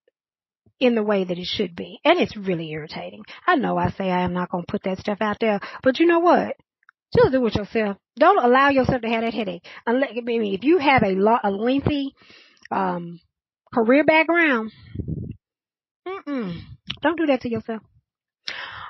in 0.79 0.95
the 0.95 1.03
way 1.03 1.23
that 1.23 1.37
it 1.37 1.45
should 1.45 1.75
be. 1.75 1.99
And 2.03 2.19
it's 2.19 2.35
really 2.35 2.71
irritating. 2.71 3.23
I 3.45 3.55
know 3.55 3.77
I 3.77 3.91
say 3.91 4.09
I 4.09 4.21
am 4.23 4.33
not 4.33 4.49
gonna 4.49 4.63
put 4.67 4.83
that 4.83 4.99
stuff 4.99 5.19
out 5.21 5.37
there, 5.39 5.59
but 5.83 5.99
you 5.99 6.07
know 6.07 6.19
what? 6.19 6.55
Just 7.15 7.31
do 7.31 7.45
it 7.45 7.55
yourself. 7.55 7.97
Don't 8.19 8.43
allow 8.43 8.69
yourself 8.69 9.01
to 9.01 9.09
have 9.09 9.23
that 9.23 9.33
headache. 9.33 9.65
Unless, 9.85 10.09
I 10.17 10.21
mean, 10.21 10.53
if 10.53 10.63
you 10.63 10.77
have 10.77 11.03
a, 11.03 11.11
lo- 11.11 11.39
a 11.43 11.51
lengthy 11.51 12.13
um, 12.71 13.19
career 13.73 14.03
background, 14.03 14.71
mm-mm, 16.05 16.59
don't 17.01 17.17
do 17.17 17.27
that 17.27 17.41
to 17.41 17.49
yourself. 17.49 17.81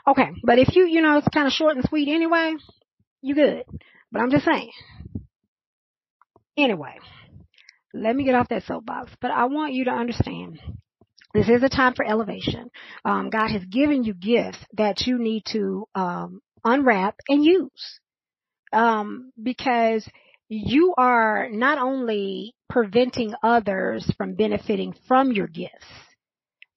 Okay, 0.07 0.29
but 0.43 0.57
if 0.57 0.75
you, 0.75 0.87
you 0.87 1.01
know, 1.01 1.17
it's 1.17 1.27
kind 1.27 1.47
of 1.47 1.53
short 1.53 1.75
and 1.75 1.85
sweet 1.87 2.07
anyway, 2.07 2.55
you 3.21 3.35
good. 3.35 3.63
But 4.11 4.21
I'm 4.21 4.31
just 4.31 4.45
saying. 4.45 4.71
Anyway, 6.57 6.97
let 7.93 8.15
me 8.15 8.23
get 8.23 8.35
off 8.35 8.49
that 8.49 8.63
soapbox. 8.63 9.11
But 9.21 9.31
I 9.31 9.45
want 9.45 9.73
you 9.73 9.85
to 9.85 9.91
understand 9.91 10.59
this 11.33 11.49
is 11.49 11.61
a 11.61 11.69
time 11.69 11.93
for 11.93 12.05
elevation. 12.05 12.69
Um, 13.05 13.29
God 13.29 13.49
has 13.49 13.63
given 13.65 14.03
you 14.03 14.13
gifts 14.13 14.59
that 14.73 15.01
you 15.01 15.19
need 15.19 15.43
to 15.51 15.87
um, 15.93 16.41
unwrap 16.63 17.15
and 17.27 17.43
use 17.43 17.99
um, 18.73 19.31
because 19.41 20.07
you 20.49 20.93
are 20.97 21.49
not 21.51 21.77
only 21.77 22.55
preventing 22.69 23.33
others 23.43 24.09
from 24.17 24.35
benefiting 24.35 24.93
from 25.07 25.31
your 25.31 25.47
gifts, 25.47 25.85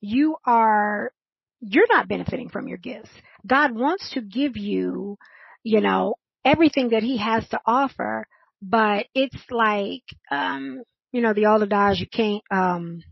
you 0.01 0.37
are 0.45 1.13
you're 1.61 1.87
not 1.93 2.09
benefiting 2.09 2.49
from 2.49 2.69
your 2.69 2.79
gifts. 2.79 3.11
God 3.47 3.73
wants 3.73 4.11
to 4.15 4.23
give 4.23 4.57
you, 4.57 5.19
you 5.63 5.81
know, 5.81 6.15
everything 6.45 6.91
that 6.91 7.03
He 7.03 7.19
has 7.19 7.49
to 7.49 7.61
offer, 7.67 8.27
but 8.63 9.07
it's 9.15 9.43
like, 9.51 10.03
um, 10.31 10.83
you 11.13 11.21
know, 11.21 11.33
the 11.33 11.47
old 11.47 11.63
adage, 11.63 12.01
you 12.01 12.07
can't, 12.07 12.43
um, 12.51 13.03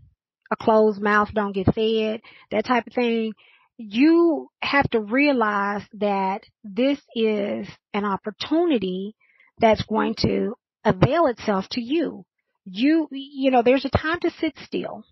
a 0.51 0.57
closed 0.57 1.01
mouth 1.01 1.29
don't 1.35 1.53
get 1.53 1.75
fed, 1.75 2.21
that 2.51 2.64
type 2.64 2.87
of 2.87 2.93
thing. 2.93 3.33
You 3.77 4.49
have 4.61 4.88
to 4.91 5.01
realize 5.01 5.83
that 5.95 6.43
this 6.64 6.99
is 7.14 7.69
an 7.95 8.05
opportunity 8.05 9.14
that's 9.59 9.83
going 9.85 10.14
to 10.21 10.55
avail 10.85 11.27
itself 11.27 11.67
to 11.73 11.81
you. 11.81 12.25
You, 12.64 13.09
you 13.11 13.51
know, 13.51 13.62
there's 13.62 13.85
a 13.85 13.91
time 13.91 14.21
to 14.21 14.31
sit 14.41 14.55
still 14.64 15.05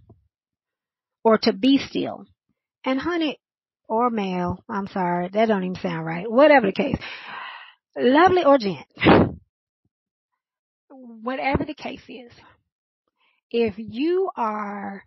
or 1.23 1.39
to 1.39 1.53
be 1.53 1.79
still. 1.79 2.25
And 2.85 3.01
honey, 3.01 3.39
or 3.89 4.11
male, 4.11 4.65
I'm 4.69 4.87
sorry, 4.89 5.29
that 5.33 5.47
don't 5.47 5.65
even 5.65 5.77
sound 5.77 6.05
right. 6.05 6.31
Whatever 6.31 6.67
the 6.67 6.73
case. 6.73 6.99
Lovely 7.97 8.45
or 8.45 8.59
gent. 8.59 8.87
Whatever 10.89 11.65
the 11.65 11.75
case 11.75 12.03
is. 12.09 12.33
If 13.51 13.75
you 13.79 14.31
are 14.37 15.03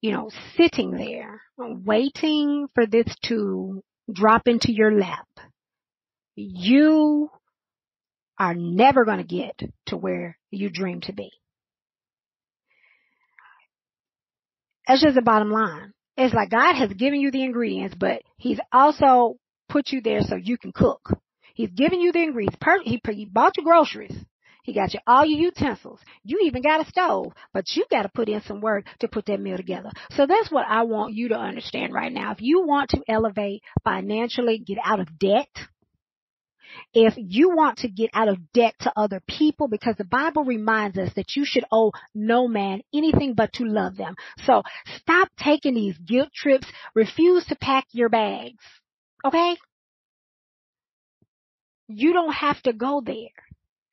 you 0.00 0.12
know, 0.12 0.30
sitting 0.56 0.92
there 0.92 1.42
waiting 1.58 2.68
for 2.74 2.86
this 2.86 3.06
to 3.26 3.82
drop 4.10 4.48
into 4.48 4.72
your 4.72 4.92
lap, 4.92 5.28
you 6.34 7.30
are 8.38 8.54
never 8.54 9.04
going 9.04 9.18
to 9.18 9.24
get 9.24 9.60
to 9.86 9.96
where 9.96 10.38
you 10.50 10.70
dream 10.70 11.02
to 11.02 11.12
be. 11.12 11.30
That's 14.88 15.02
just 15.02 15.14
the 15.14 15.22
bottom 15.22 15.50
line. 15.50 15.92
It's 16.16 16.34
like 16.34 16.50
God 16.50 16.74
has 16.74 16.92
given 16.94 17.20
you 17.20 17.30
the 17.30 17.44
ingredients, 17.44 17.94
but 17.98 18.22
He's 18.38 18.58
also 18.72 19.36
put 19.68 19.90
you 19.90 20.00
there 20.00 20.22
so 20.22 20.36
you 20.36 20.56
can 20.56 20.72
cook. 20.72 21.02
He's 21.54 21.70
giving 21.70 22.00
you 22.00 22.12
the 22.12 22.22
ingredients. 22.22 22.58
He, 22.84 23.00
he 23.12 23.24
bought 23.26 23.56
you 23.56 23.64
groceries. 23.64 24.16
He 24.62 24.74
got 24.74 24.92
you 24.92 25.00
all 25.06 25.24
your 25.24 25.40
utensils. 25.40 26.00
You 26.22 26.40
even 26.44 26.62
got 26.62 26.86
a 26.86 26.88
stove, 26.88 27.32
but 27.52 27.64
you 27.74 27.86
got 27.90 28.02
to 28.02 28.10
put 28.10 28.28
in 28.28 28.42
some 28.42 28.60
work 28.60 28.84
to 29.00 29.08
put 29.08 29.26
that 29.26 29.40
meal 29.40 29.56
together. 29.56 29.90
So 30.12 30.26
that's 30.26 30.50
what 30.50 30.66
I 30.68 30.82
want 30.82 31.14
you 31.14 31.28
to 31.28 31.36
understand 31.36 31.94
right 31.94 32.12
now. 32.12 32.32
If 32.32 32.40
you 32.40 32.66
want 32.66 32.90
to 32.90 33.02
elevate 33.08 33.62
financially, 33.84 34.58
get 34.58 34.78
out 34.84 35.00
of 35.00 35.18
debt, 35.18 35.48
if 36.92 37.14
you 37.16 37.50
want 37.54 37.78
to 37.78 37.88
get 37.88 38.10
out 38.12 38.28
of 38.28 38.52
debt 38.52 38.74
to 38.80 38.92
other 38.96 39.20
people, 39.26 39.68
because 39.68 39.96
the 39.96 40.04
Bible 40.04 40.44
reminds 40.44 40.98
us 40.98 41.12
that 41.14 41.36
you 41.36 41.44
should 41.44 41.64
owe 41.72 41.92
no 42.14 42.48
man 42.48 42.82
anything 42.94 43.34
but 43.34 43.52
to 43.54 43.64
love 43.64 43.96
them. 43.96 44.14
So 44.44 44.62
stop 44.96 45.28
taking 45.38 45.74
these 45.74 45.98
guilt 45.98 46.30
trips. 46.34 46.66
Refuse 46.94 47.44
to 47.46 47.56
pack 47.56 47.86
your 47.92 48.08
bags. 48.08 48.62
Okay? 49.24 49.56
You 51.92 52.12
don't 52.12 52.32
have 52.32 52.62
to 52.62 52.72
go 52.72 53.02
there. 53.04 53.28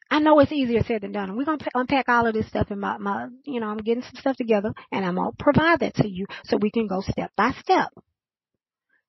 I 0.10 0.20
know 0.20 0.40
it's 0.40 0.52
easier 0.52 0.84
said 0.84 1.02
than 1.02 1.12
done. 1.12 1.36
We're 1.36 1.46
going 1.46 1.60
to 1.60 1.72
unpack 1.74 2.08
all 2.08 2.28
of 2.28 2.34
this 2.34 2.48
stuff 2.48 2.72
in 2.72 2.80
my, 2.80 2.98
my, 2.98 3.28
you 3.44 3.60
know, 3.60 3.68
I'm 3.68 3.78
getting 3.78 4.04
some 4.04 4.16
stuff 4.16 4.38
together 4.38 4.74
and 4.92 5.04
I'm 5.04 5.16
going 5.16 5.32
to 5.32 5.44
provide 5.44 5.82
that 5.82 5.96
to 5.96 6.08
you 6.08 6.28
so 6.46 6.58
we 6.58 6.72
can 6.72 6.88
go 6.88 7.02
step 7.02 7.32
by 7.36 7.52
step. 7.60 7.90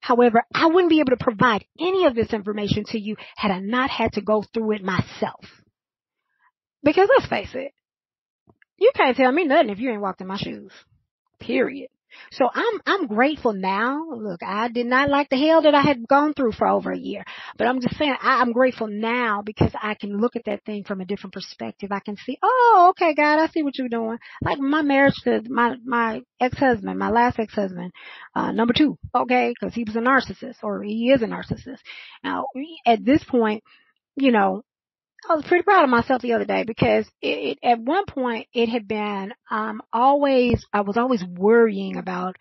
However, 0.01 0.43
I 0.55 0.67
wouldn't 0.67 0.91
be 0.91 1.01
able 1.01 1.11
to 1.11 1.25
provide 1.25 1.65
any 1.79 2.07
of 2.07 2.15
this 2.15 2.33
information 2.33 2.85
to 2.89 2.99
you 2.99 3.17
had 3.37 3.51
I 3.51 3.61
not 3.61 3.91
had 3.91 4.13
to 4.15 4.23
go 4.23 4.43
through 4.43 4.73
it 4.73 4.83
myself. 4.83 5.45
Because 6.83 7.09
let's 7.15 7.29
face 7.29 7.55
it, 7.55 7.73
you 8.77 8.93
can't 8.95 9.17
tell 9.17 9.33
me 9.33 9.45
nothing 9.45 9.71
if 9.71 9.79
you 9.79 9.91
ain't 9.91 10.01
walked 10.01 10.21
in 10.21 10.27
my 10.27 10.37
shoes. 10.37 10.73
Period. 11.41 11.91
So 12.33 12.49
I'm, 12.53 12.81
I'm 12.87 13.07
grateful 13.07 13.53
now. 13.53 14.05
Look, 14.11 14.41
I 14.43 14.69
did 14.69 14.87
not 14.87 15.11
like 15.11 15.29
the 15.29 15.37
hell 15.37 15.63
that 15.63 15.75
I 15.75 15.81
had 15.81 16.07
gone 16.07 16.35
through 16.35 16.53
for 16.53 16.67
over 16.67 16.93
a 16.93 16.99
year, 16.99 17.25
but 17.57 17.67
I'm 17.67 17.81
just 17.81 17.97
saying 17.97 18.15
I, 18.21 18.41
I'm 18.41 18.53
grateful 18.53 18.87
now 18.87 19.43
because 19.45 19.73
I 19.81 19.95
can 19.95 20.19
look 20.19 20.37
at 20.37 20.45
that 20.47 20.65
thing 20.65 20.85
from 20.85 21.01
a 21.01 21.05
different 21.05 21.35
perspective. 21.35 21.91
I 21.93 22.01
can 22.01 22.17
see, 22.17 22.39
oh, 22.43 22.89
okay, 22.91 23.15
God, 23.15 23.39
I 23.39 23.49
see 23.49 23.63
what 23.63 23.79
you're 23.79 23.89
doing. 23.89 24.19
Like 24.43 24.59
my 24.59 24.83
marriage 24.83 25.15
to 25.25 25.43
my, 25.49 25.77
my 25.85 26.23
ex-husband, 26.41 26.99
my 26.99 27.11
last 27.11 27.39
ex-husband, 27.39 27.93
uh, 28.35 28.53
number 28.53 28.75
two, 28.77 28.99
okay, 29.15 29.55
cause 29.61 29.75
he 29.75 29.85
was 29.85 29.97
a 29.97 30.01
narcissist 30.01 30.57
or 30.63 30.83
he 30.83 31.11
is 31.11 31.23
a 31.23 31.27
narcissist. 31.27 31.79
Now, 32.23 32.47
at 32.87 33.05
this 33.05 33.23
point, 33.25 33.63
you 34.17 34.33
know, 34.33 34.63
I 35.29 35.35
was 35.35 35.45
pretty 35.47 35.65
proud 35.65 35.85
of 35.85 35.91
myself 35.91 36.23
the 36.23 36.35
other 36.35 36.45
day 36.45 36.65
because 36.65 37.07
it, 37.21 37.57
it, 37.57 37.59
at 37.63 37.81
one 37.81 38.05
point 38.07 38.47
it 38.53 38.69
had 38.69 38.87
been 38.87 39.33
um 39.51 39.83
always 39.93 40.65
I 40.73 40.83
was 40.83 40.97
always 40.97 41.25
worrying 41.25 41.97
about 41.97 42.37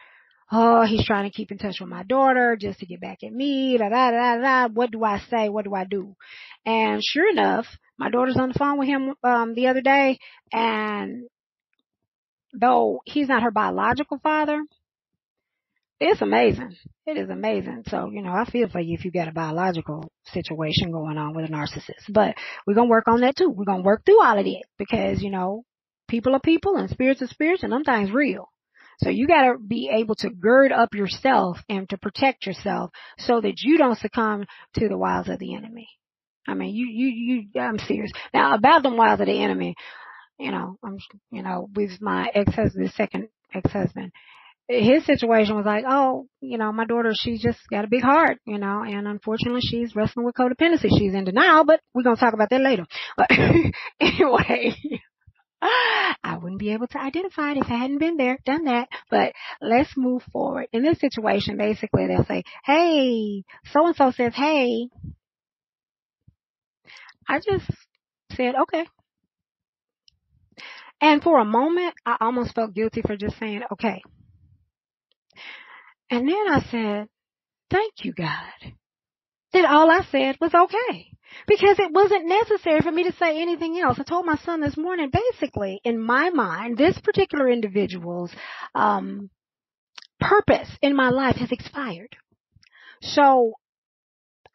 oh 0.51 0.85
he's 0.85 1.05
trying 1.05 1.29
to 1.29 1.35
keep 1.35 1.51
in 1.51 1.57
touch 1.57 1.77
with 1.79 1.89
my 1.89 2.03
daughter 2.03 2.55
just 2.59 2.79
to 2.79 2.85
get 2.85 3.01
back 3.01 3.19
at 3.23 3.33
me 3.33 3.77
da 3.77 3.89
da 3.89 4.11
da 4.11 4.37
da 4.37 4.67
what 4.73 4.91
do 4.91 5.03
I 5.03 5.19
say? 5.29 5.49
What 5.49 5.65
do 5.65 5.73
I 5.73 5.85
do? 5.85 6.15
And 6.65 7.01
sure 7.03 7.29
enough 7.29 7.65
my 7.97 8.09
daughter's 8.09 8.37
on 8.37 8.49
the 8.49 8.59
phone 8.59 8.77
with 8.77 8.87
him 8.87 9.15
um 9.23 9.53
the 9.55 9.67
other 9.67 9.81
day 9.81 10.19
and 10.53 11.23
though 12.53 13.01
he's 13.05 13.27
not 13.27 13.43
her 13.43 13.51
biological 13.51 14.19
father 14.19 14.63
it's 15.99 16.21
amazing. 16.21 16.75
It 17.05 17.17
is 17.17 17.29
amazing. 17.29 17.83
So, 17.87 18.09
you 18.11 18.21
know, 18.21 18.31
I 18.31 18.45
feel 18.45 18.69
for 18.69 18.79
you 18.79 18.95
if 18.97 19.05
you 19.05 19.11
got 19.11 19.27
a 19.27 19.31
biological 19.31 20.11
situation 20.25 20.91
going 20.91 21.17
on 21.17 21.33
with 21.33 21.45
a 21.45 21.53
narcissist. 21.53 22.09
But 22.09 22.35
we're 22.65 22.75
going 22.75 22.87
to 22.87 22.91
work 22.91 23.07
on 23.07 23.21
that 23.21 23.35
too. 23.35 23.49
We're 23.49 23.65
going 23.65 23.81
to 23.81 23.85
work 23.85 24.03
through 24.05 24.21
all 24.21 24.37
of 24.37 24.45
it 24.45 24.63
because, 24.77 25.21
you 25.21 25.31
know, 25.31 25.63
people 26.07 26.35
are 26.35 26.39
people 26.39 26.77
and 26.77 26.89
spirits 26.89 27.21
are 27.21 27.27
spirits 27.27 27.63
and 27.63 27.71
sometimes 27.71 28.11
real. 28.11 28.49
So 28.99 29.09
you 29.09 29.27
got 29.27 29.43
to 29.43 29.57
be 29.59 29.89
able 29.93 30.15
to 30.15 30.29
gird 30.29 30.71
up 30.71 30.95
yourself 30.95 31.57
and 31.69 31.87
to 31.89 31.97
protect 31.97 32.45
yourself 32.45 32.91
so 33.19 33.41
that 33.41 33.61
you 33.61 33.77
don't 33.77 33.97
succumb 33.97 34.45
to 34.75 34.87
the 34.87 34.97
wiles 34.97 35.29
of 35.29 35.39
the 35.39 35.55
enemy. 35.55 35.87
I 36.47 36.53
mean, 36.53 36.73
you, 36.73 36.87
you, 36.87 37.07
you, 37.53 37.61
I'm 37.61 37.77
serious. 37.79 38.11
Now 38.33 38.55
about 38.55 38.83
the 38.83 38.89
wiles 38.89 39.19
of 39.19 39.27
the 39.27 39.43
enemy, 39.43 39.75
you 40.39 40.51
know, 40.51 40.77
I'm, 40.83 40.97
you 41.31 41.43
know, 41.43 41.69
with 41.75 42.01
my 42.01 42.31
ex-husband, 42.33 42.91
second 42.95 43.27
ex-husband, 43.53 44.11
his 44.69 45.05
situation 45.05 45.55
was 45.55 45.65
like, 45.65 45.85
oh, 45.87 46.27
you 46.41 46.57
know, 46.57 46.71
my 46.71 46.85
daughter, 46.85 47.11
she's 47.13 47.41
just 47.41 47.59
got 47.69 47.85
a 47.85 47.89
big 47.89 48.03
heart, 48.03 48.39
you 48.45 48.57
know, 48.57 48.83
and 48.83 49.07
unfortunately 49.07 49.61
she's 49.61 49.95
wrestling 49.95 50.25
with 50.25 50.35
codependency. 50.35 50.89
She's 50.89 51.13
in 51.13 51.23
denial, 51.23 51.63
but 51.63 51.79
we're 51.93 52.03
going 52.03 52.17
to 52.17 52.19
talk 52.19 52.33
about 52.33 52.49
that 52.49 52.61
later. 52.61 52.85
But 53.15 53.31
anyway, 53.99 54.75
I 55.61 56.37
wouldn't 56.41 56.59
be 56.59 56.73
able 56.73 56.87
to 56.87 56.99
identify 56.99 57.51
it 57.51 57.57
if 57.57 57.69
I 57.69 57.75
hadn't 57.75 57.99
been 57.99 58.17
there, 58.17 58.39
done 58.45 58.65
that. 58.65 58.89
But 59.09 59.31
let's 59.61 59.95
move 59.95 60.23
forward. 60.33 60.67
In 60.73 60.83
this 60.83 60.99
situation, 60.99 61.57
basically 61.57 62.07
they'll 62.07 62.25
say, 62.25 62.43
hey, 62.65 63.43
so 63.71 63.87
and 63.87 63.95
so 63.95 64.11
says, 64.11 64.33
hey, 64.35 64.89
I 67.27 67.39
just 67.39 67.69
said, 68.33 68.55
okay. 68.63 68.85
And 70.99 71.21
for 71.21 71.39
a 71.39 71.45
moment, 71.45 71.93
I 72.05 72.17
almost 72.19 72.53
felt 72.53 72.73
guilty 72.73 73.01
for 73.01 73.15
just 73.15 73.37
saying, 73.39 73.61
okay. 73.71 74.01
And 76.09 76.27
then 76.27 76.47
I 76.49 76.61
said, 76.71 77.07
thank 77.69 77.93
you, 78.03 78.13
God. 78.13 78.73
That 79.53 79.65
all 79.65 79.89
I 79.89 80.05
said 80.11 80.37
was 80.39 80.53
okay. 80.53 81.07
Because 81.47 81.77
it 81.79 81.91
wasn't 81.91 82.27
necessary 82.27 82.81
for 82.81 82.91
me 82.91 83.03
to 83.03 83.15
say 83.17 83.41
anything 83.41 83.79
else. 83.79 83.97
I 83.99 84.03
told 84.03 84.25
my 84.25 84.37
son 84.37 84.61
this 84.61 84.77
morning, 84.77 85.11
basically, 85.11 85.81
in 85.83 85.99
my 85.99 86.29
mind, 86.29 86.77
this 86.77 86.97
particular 86.99 87.49
individual's 87.49 88.31
um, 88.73 89.29
purpose 90.19 90.69
in 90.81 90.95
my 90.95 91.09
life 91.09 91.35
has 91.35 91.51
expired. 91.51 92.15
So 93.01 93.53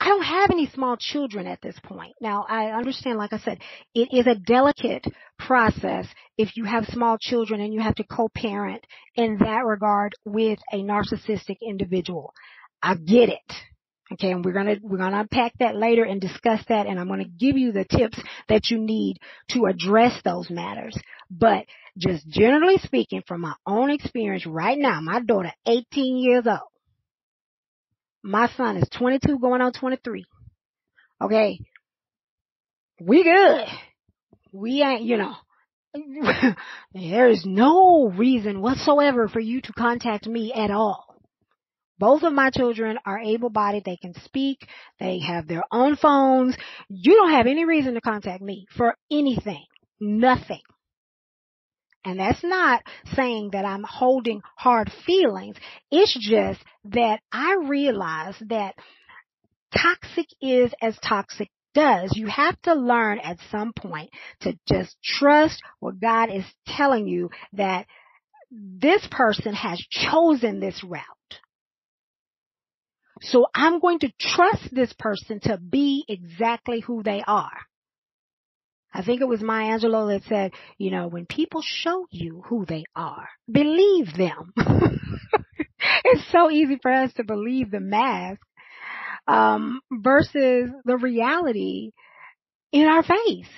I 0.03 0.07
don't 0.07 0.25
have 0.25 0.51
any 0.51 0.67
small 0.67 0.97
children 0.97 1.47
at 1.47 1.63
this 1.63 1.79
point. 1.85 2.15
Now, 2.21 2.45
I 2.49 2.73
understand, 2.73 3.19
like 3.19 3.33
I 3.33 3.39
said, 3.39 3.61
it 3.95 4.09
is 4.11 4.27
a 4.27 4.35
delicate 4.35 5.07
process 5.39 6.09
if 6.37 6.57
you 6.57 6.65
have 6.65 6.87
small 6.87 7.19
children 7.21 7.61
and 7.61 7.73
you 7.73 7.81
have 7.81 7.95
to 7.95 8.05
co-parent 8.05 8.85
in 9.15 9.39
that 9.39 9.65
regard 9.65 10.15
with 10.25 10.59
a 10.73 10.83
narcissistic 10.83 11.59
individual. 11.63 12.35
I 12.83 12.97
get 12.97 13.29
it. 13.29 13.53
Okay, 14.15 14.33
and 14.33 14.45
we're 14.45 14.53
gonna 14.53 14.75
we're 14.83 14.99
gonna 14.99 15.21
unpack 15.21 15.53
that 15.61 15.77
later 15.77 16.03
and 16.03 16.21
discuss 16.21 16.61
that, 16.69 16.89
and 16.89 16.99
I'm 16.99 17.07
gonna 17.07 17.25
give 17.25 17.57
you 17.57 17.71
the 17.71 17.85
tips 17.85 18.21
that 18.49 18.71
you 18.71 18.79
need 18.79 19.19
to 19.51 19.67
address 19.67 20.21
those 20.25 20.51
matters. 20.51 20.99
But 21.31 21.67
just 21.97 22.29
generally 22.29 22.79
speaking, 22.79 23.23
from 23.29 23.43
my 23.43 23.55
own 23.69 23.91
experience 23.91 24.47
right 24.47 24.77
now, 24.77 25.01
my 25.01 25.21
daughter 25.21 25.53
18 25.65 26.17
years 26.17 26.45
old, 26.49 26.72
my 28.23 28.49
son 28.57 28.77
is 28.77 28.89
22 28.97 29.39
going 29.39 29.61
on 29.61 29.73
23. 29.73 30.25
Okay, 31.21 31.59
we 33.01 33.23
good. 33.25 33.67
We 34.53 34.83
ain't, 34.83 35.03
you 35.03 35.17
know, 35.17 35.35
there 36.95 37.29
is 37.29 37.45
no 37.45 38.09
reason 38.09 38.61
whatsoever 38.61 39.29
for 39.29 39.41
you 39.41 39.61
to 39.63 39.73
contact 39.73 40.27
me 40.27 40.53
at 40.53 40.71
all. 40.71 41.13
Both 41.99 42.23
of 42.23 42.33
my 42.33 42.51
children 42.51 42.99
are 43.07 43.21
able 43.21 43.51
bodied. 43.51 43.85
They 43.85 43.97
can 43.97 44.15
speak. 44.25 44.59
They 44.99 45.21
have 45.21 45.47
their 45.47 45.63
own 45.71 45.97
phones. 45.97 46.57
You 46.89 47.15
don't 47.15 47.31
have 47.31 47.47
any 47.47 47.65
reason 47.65 47.95
to 47.95 48.01
contact 48.01 48.43
me 48.43 48.67
for 48.77 48.97
anything. 49.11 49.65
Nothing. 50.01 50.63
And 52.05 52.19
that's 52.19 52.43
not 52.43 52.83
saying 53.15 53.51
that 53.53 53.65
I'm 53.65 53.85
holding 53.85 54.43
hard 54.57 54.91
feelings. 55.07 55.57
It's 55.91 56.17
just 56.21 56.61
that 56.87 57.21
I 57.31 57.59
realize 57.67 58.35
that 58.49 58.75
toxic 59.77 60.27
is 60.41 60.73
as 60.83 60.99
toxic 60.99 61.49
does. 61.75 62.13
You 62.15 62.27
have 62.27 62.61
to 62.63 62.75
learn 62.75 63.19
at 63.21 63.39
some 63.51 63.73
point 63.73 64.11
to 64.41 64.59
just 64.69 64.97
trust 65.03 65.63
what 65.81 66.01
God 66.01 66.31
is 66.31 66.45
telling 66.67 67.07
you 67.07 67.31
that 67.55 67.87
this 68.51 69.07
person 69.11 69.55
has 69.55 69.81
chosen 69.91 70.61
this 70.61 70.83
route. 70.85 71.03
So 73.23 73.47
I'm 73.55 73.79
going 73.79 74.01
to 74.01 74.13
trust 74.19 74.75
this 74.75 74.93
person 74.99 75.41
to 75.41 75.57
be 75.57 76.05
exactly 76.09 76.81
who 76.81 77.03
they 77.03 77.23
are. 77.27 77.61
I 78.95 79.03
think 79.03 79.21
it 79.21 79.29
was 79.29 79.41
Maya 79.41 79.79
Angelou 79.79 80.13
that 80.13 80.29
said, 80.29 80.53
you 80.79 80.91
know, 80.91 81.09
when 81.09 81.27
people 81.27 81.63
show 81.65 82.07
you 82.11 82.43
who 82.47 82.67
they 82.67 82.85
are, 82.95 83.29
believe 83.51 84.15
them. 84.17 84.53
it's 86.05 86.31
so 86.31 86.51
easy 86.51 86.79
for 86.81 86.93
us 86.93 87.13
to 87.15 87.25
believe 87.25 87.71
the 87.71 87.81
mask, 87.81 88.41
um, 89.27 89.81
versus 89.91 90.71
the 90.85 90.97
reality 90.97 91.93
in 92.73 92.87
our 92.87 93.03
face. 93.03 93.49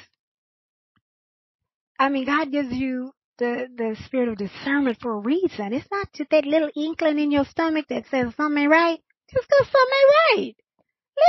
I 1.99 2.09
mean, 2.09 2.27
God 2.27 2.51
gives 2.51 2.73
you 2.73 3.13
the, 3.39 3.67
the 3.77 3.97
spirit 4.07 4.29
of 4.29 4.37
discernment 4.37 4.99
for 5.01 5.15
a 5.15 5.19
reason. 5.19 5.73
It's 5.73 5.89
not 5.91 6.13
just 6.13 6.31
that 6.31 6.47
little 6.47 6.71
inkling 6.77 7.19
in 7.19 7.31
your 7.31 7.45
stomach 7.45 7.87
that 7.89 8.05
says 8.11 8.33
something 8.37 8.69
right. 8.69 8.99
Just 9.33 9.49
cause 9.49 9.67
something 9.67 10.45
right. 10.45 10.57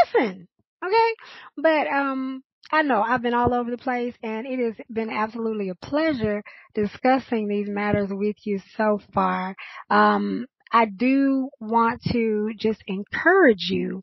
Listen. 0.05 0.47
Okay? 0.85 1.15
But, 1.57 1.87
um, 1.87 2.43
I 2.71 2.81
know 2.81 3.01
I've 3.01 3.21
been 3.21 3.33
all 3.33 3.53
over 3.53 3.69
the 3.69 3.77
place 3.77 4.15
and 4.23 4.47
it 4.47 4.59
has 4.59 4.75
been 4.91 5.09
absolutely 5.09 5.69
a 5.69 5.75
pleasure 5.75 6.43
discussing 6.73 7.47
these 7.47 7.69
matters 7.69 8.09
with 8.11 8.35
you 8.43 8.59
so 8.75 8.99
far. 9.13 9.55
Um, 9.89 10.47
I 10.71 10.85
do 10.85 11.49
want 11.59 12.01
to 12.11 12.51
just 12.57 12.83
encourage 12.87 13.69
you 13.69 14.01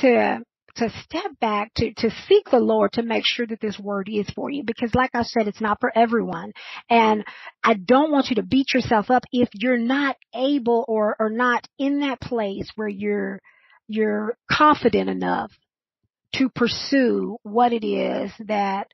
to 0.00 0.40
to 0.76 0.90
step 1.02 1.30
back 1.40 1.72
to 1.74 1.94
to 1.94 2.10
seek 2.28 2.50
the 2.50 2.58
Lord 2.58 2.92
to 2.92 3.02
make 3.02 3.24
sure 3.26 3.46
that 3.46 3.60
this 3.60 3.78
word 3.78 4.08
is 4.12 4.28
for 4.30 4.50
you 4.50 4.62
because 4.62 4.94
like 4.94 5.10
I 5.14 5.22
said 5.22 5.48
it's 5.48 5.60
not 5.60 5.80
for 5.80 5.90
everyone 5.96 6.52
and 6.90 7.24
I 7.64 7.74
don't 7.74 8.12
want 8.12 8.28
you 8.28 8.36
to 8.36 8.42
beat 8.42 8.74
yourself 8.74 9.10
up 9.10 9.24
if 9.32 9.48
you're 9.54 9.78
not 9.78 10.16
able 10.34 10.84
or 10.86 11.16
or 11.18 11.30
not 11.30 11.66
in 11.78 12.00
that 12.00 12.20
place 12.20 12.70
where 12.76 12.88
you're 12.88 13.40
you're 13.88 14.36
confident 14.50 15.08
enough 15.08 15.50
to 16.38 16.48
pursue 16.48 17.36
what 17.42 17.72
it 17.72 17.86
is 17.86 18.30
that 18.46 18.88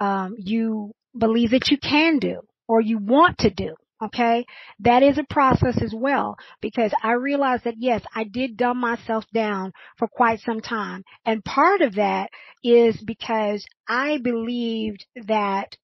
um, 0.00 0.34
you 0.38 0.92
believe 1.16 1.50
that 1.50 1.70
you 1.70 1.78
can 1.78 2.18
do 2.18 2.40
or 2.68 2.80
you 2.80 2.98
want 2.98 3.38
to 3.38 3.50
do. 3.50 3.74
Okay. 4.02 4.44
That 4.80 5.02
is 5.02 5.18
a 5.18 5.24
process 5.32 5.80
as 5.80 5.94
well 5.94 6.36
because 6.60 6.92
I 7.02 7.12
realize 7.12 7.60
that 7.64 7.76
yes, 7.78 8.02
I 8.14 8.24
did 8.24 8.56
dumb 8.56 8.78
myself 8.78 9.24
down 9.32 9.72
for 9.98 10.08
quite 10.08 10.40
some 10.40 10.60
time. 10.60 11.04
And 11.24 11.44
part 11.44 11.80
of 11.80 11.94
that 11.94 12.30
is 12.62 13.00
because 13.04 13.64
I 13.88 14.18
believed 14.18 15.06
that 15.26 15.76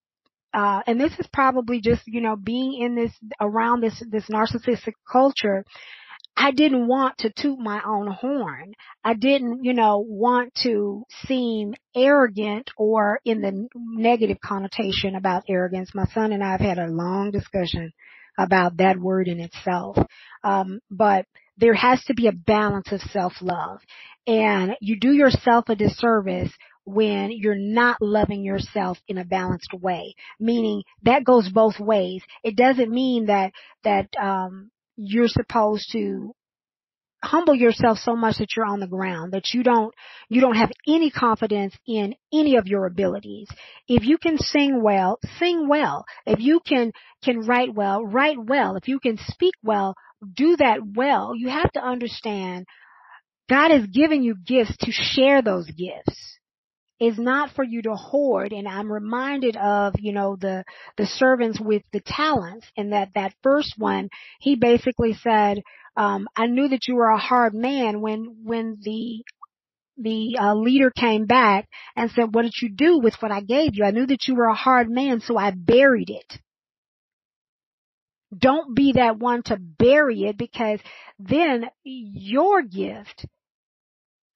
uh, 0.53 0.81
and 0.85 0.99
this 0.99 1.13
is 1.17 1.27
probably 1.31 1.79
just, 1.79 2.01
you 2.07 2.19
know, 2.19 2.35
being 2.35 2.81
in 2.81 2.95
this, 2.95 3.13
around 3.39 3.81
this, 3.81 4.03
this 4.11 4.25
narcissistic 4.25 4.93
culture, 5.09 5.63
I 6.35 6.51
didn't 6.51 6.87
want 6.87 7.19
to 7.19 7.31
toot 7.35 7.59
my 7.59 7.81
own 7.85 8.07
horn. 8.07 8.73
I 9.03 9.13
didn't, 9.13 9.63
you 9.63 9.73
know, 9.73 10.03
want 10.05 10.53
to 10.63 11.03
seem 11.27 11.75
arrogant 11.95 12.71
or 12.77 13.19
in 13.25 13.41
the 13.41 13.67
negative 13.75 14.37
connotation 14.43 15.15
about 15.15 15.43
arrogance. 15.47 15.91
My 15.93 16.05
son 16.13 16.31
and 16.31 16.43
I 16.43 16.51
have 16.51 16.61
had 16.61 16.79
a 16.79 16.87
long 16.87 17.31
discussion 17.31 17.91
about 18.39 18.77
that 18.77 18.97
word 18.97 19.27
in 19.27 19.39
itself. 19.39 19.97
Um, 20.43 20.79
but 20.89 21.25
there 21.57 21.73
has 21.75 22.03
to 22.05 22.13
be 22.13 22.27
a 22.27 22.31
balance 22.31 22.91
of 22.91 23.01
self-love 23.01 23.79
and 24.27 24.75
you 24.81 24.99
do 24.99 25.11
yourself 25.11 25.65
a 25.69 25.75
disservice 25.75 26.51
when 26.83 27.31
you're 27.31 27.55
not 27.55 27.97
loving 28.01 28.43
yourself 28.43 28.97
in 29.07 29.17
a 29.19 29.25
balanced 29.25 29.73
way 29.73 30.15
meaning 30.39 30.81
that 31.03 31.23
goes 31.23 31.47
both 31.49 31.79
ways 31.79 32.23
it 32.43 32.55
doesn't 32.55 32.89
mean 32.89 33.27
that 33.27 33.51
that 33.83 34.07
um 34.19 34.70
you're 34.95 35.27
supposed 35.27 35.89
to 35.91 36.33
humble 37.23 37.53
yourself 37.53 37.99
so 37.99 38.15
much 38.15 38.37
that 38.37 38.55
you're 38.55 38.65
on 38.65 38.79
the 38.79 38.87
ground 38.87 39.33
that 39.33 39.53
you 39.53 39.61
don't 39.63 39.93
you 40.27 40.41
don't 40.41 40.55
have 40.55 40.71
any 40.87 41.11
confidence 41.11 41.75
in 41.87 42.15
any 42.33 42.55
of 42.55 42.67
your 42.67 42.85
abilities. 42.85 43.47
If 43.87 44.03
you 44.03 44.17
can 44.17 44.37
sing 44.37 44.81
well 44.81 45.19
sing 45.37 45.67
well. 45.67 46.05
If 46.25 46.39
you 46.39 46.61
can 46.65 46.91
can 47.23 47.41
write 47.41 47.73
well 47.75 48.03
write 48.03 48.37
well. 48.43 48.75
If 48.75 48.87
you 48.87 48.99
can 48.99 49.17
speak 49.27 49.53
well 49.63 49.95
do 50.33 50.55
that 50.57 50.79
well. 50.95 51.33
You 51.35 51.49
have 51.49 51.71
to 51.73 51.83
understand 51.83 52.65
god 53.49 53.71
has 53.71 53.85
given 53.85 54.23
you 54.23 54.35
gifts 54.35 54.75
to 54.77 54.91
share 54.91 55.41
those 55.41 55.67
gifts 55.67 56.39
is 57.01 57.17
not 57.17 57.49
for 57.55 57.63
you 57.63 57.81
to 57.81 57.95
hoard. 57.95 58.53
And 58.53 58.67
I'm 58.67 58.91
reminded 58.91 59.57
of, 59.57 59.95
you 59.97 60.13
know, 60.13 60.37
the, 60.39 60.63
the 60.97 61.07
servants 61.07 61.59
with 61.59 61.81
the 61.91 61.99
talents 61.99 62.67
and 62.77 62.93
that, 62.93 63.09
that 63.15 63.33
first 63.41 63.73
one, 63.75 64.09
he 64.39 64.55
basically 64.55 65.15
said, 65.15 65.63
um, 65.97 66.27
I 66.35 66.45
knew 66.45 66.69
that 66.69 66.87
you 66.87 66.95
were 66.95 67.09
a 67.09 67.17
hard 67.17 67.55
man 67.55 68.01
when, 68.01 68.43
when 68.43 68.77
the, 68.83 69.23
the 69.97 70.37
uh, 70.39 70.53
leader 70.53 70.91
came 70.91 71.25
back 71.25 71.67
and 71.95 72.11
said, 72.11 72.35
what 72.35 72.43
did 72.43 72.53
you 72.61 72.69
do 72.69 72.99
with 72.99 73.15
what 73.19 73.31
I 73.31 73.41
gave 73.41 73.71
you? 73.73 73.83
I 73.83 73.91
knew 73.91 74.05
that 74.05 74.27
you 74.27 74.35
were 74.35 74.45
a 74.45 74.53
hard 74.53 74.87
man, 74.87 75.21
so 75.21 75.37
I 75.37 75.51
buried 75.51 76.11
it. 76.11 76.39
Don't 78.37 78.75
be 78.75 78.93
that 78.93 79.17
one 79.17 79.41
to 79.43 79.57
bury 79.57 80.25
it 80.25 80.37
because 80.37 80.79
then 81.17 81.65
your 81.83 82.61
gift 82.61 83.25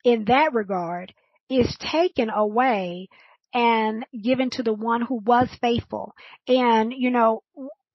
in 0.04 0.26
that 0.26 0.54
regard 0.54 1.14
is 1.50 1.76
taken 1.80 2.30
away 2.30 3.10
and 3.54 4.06
given 4.22 4.50
to 4.52 4.64
the 4.64 4.74
one 4.74 5.02
who 5.02 5.20
was 5.26 5.50
faithful. 5.62 6.14
And, 6.48 6.94
you 6.96 7.10
know, 7.10 7.42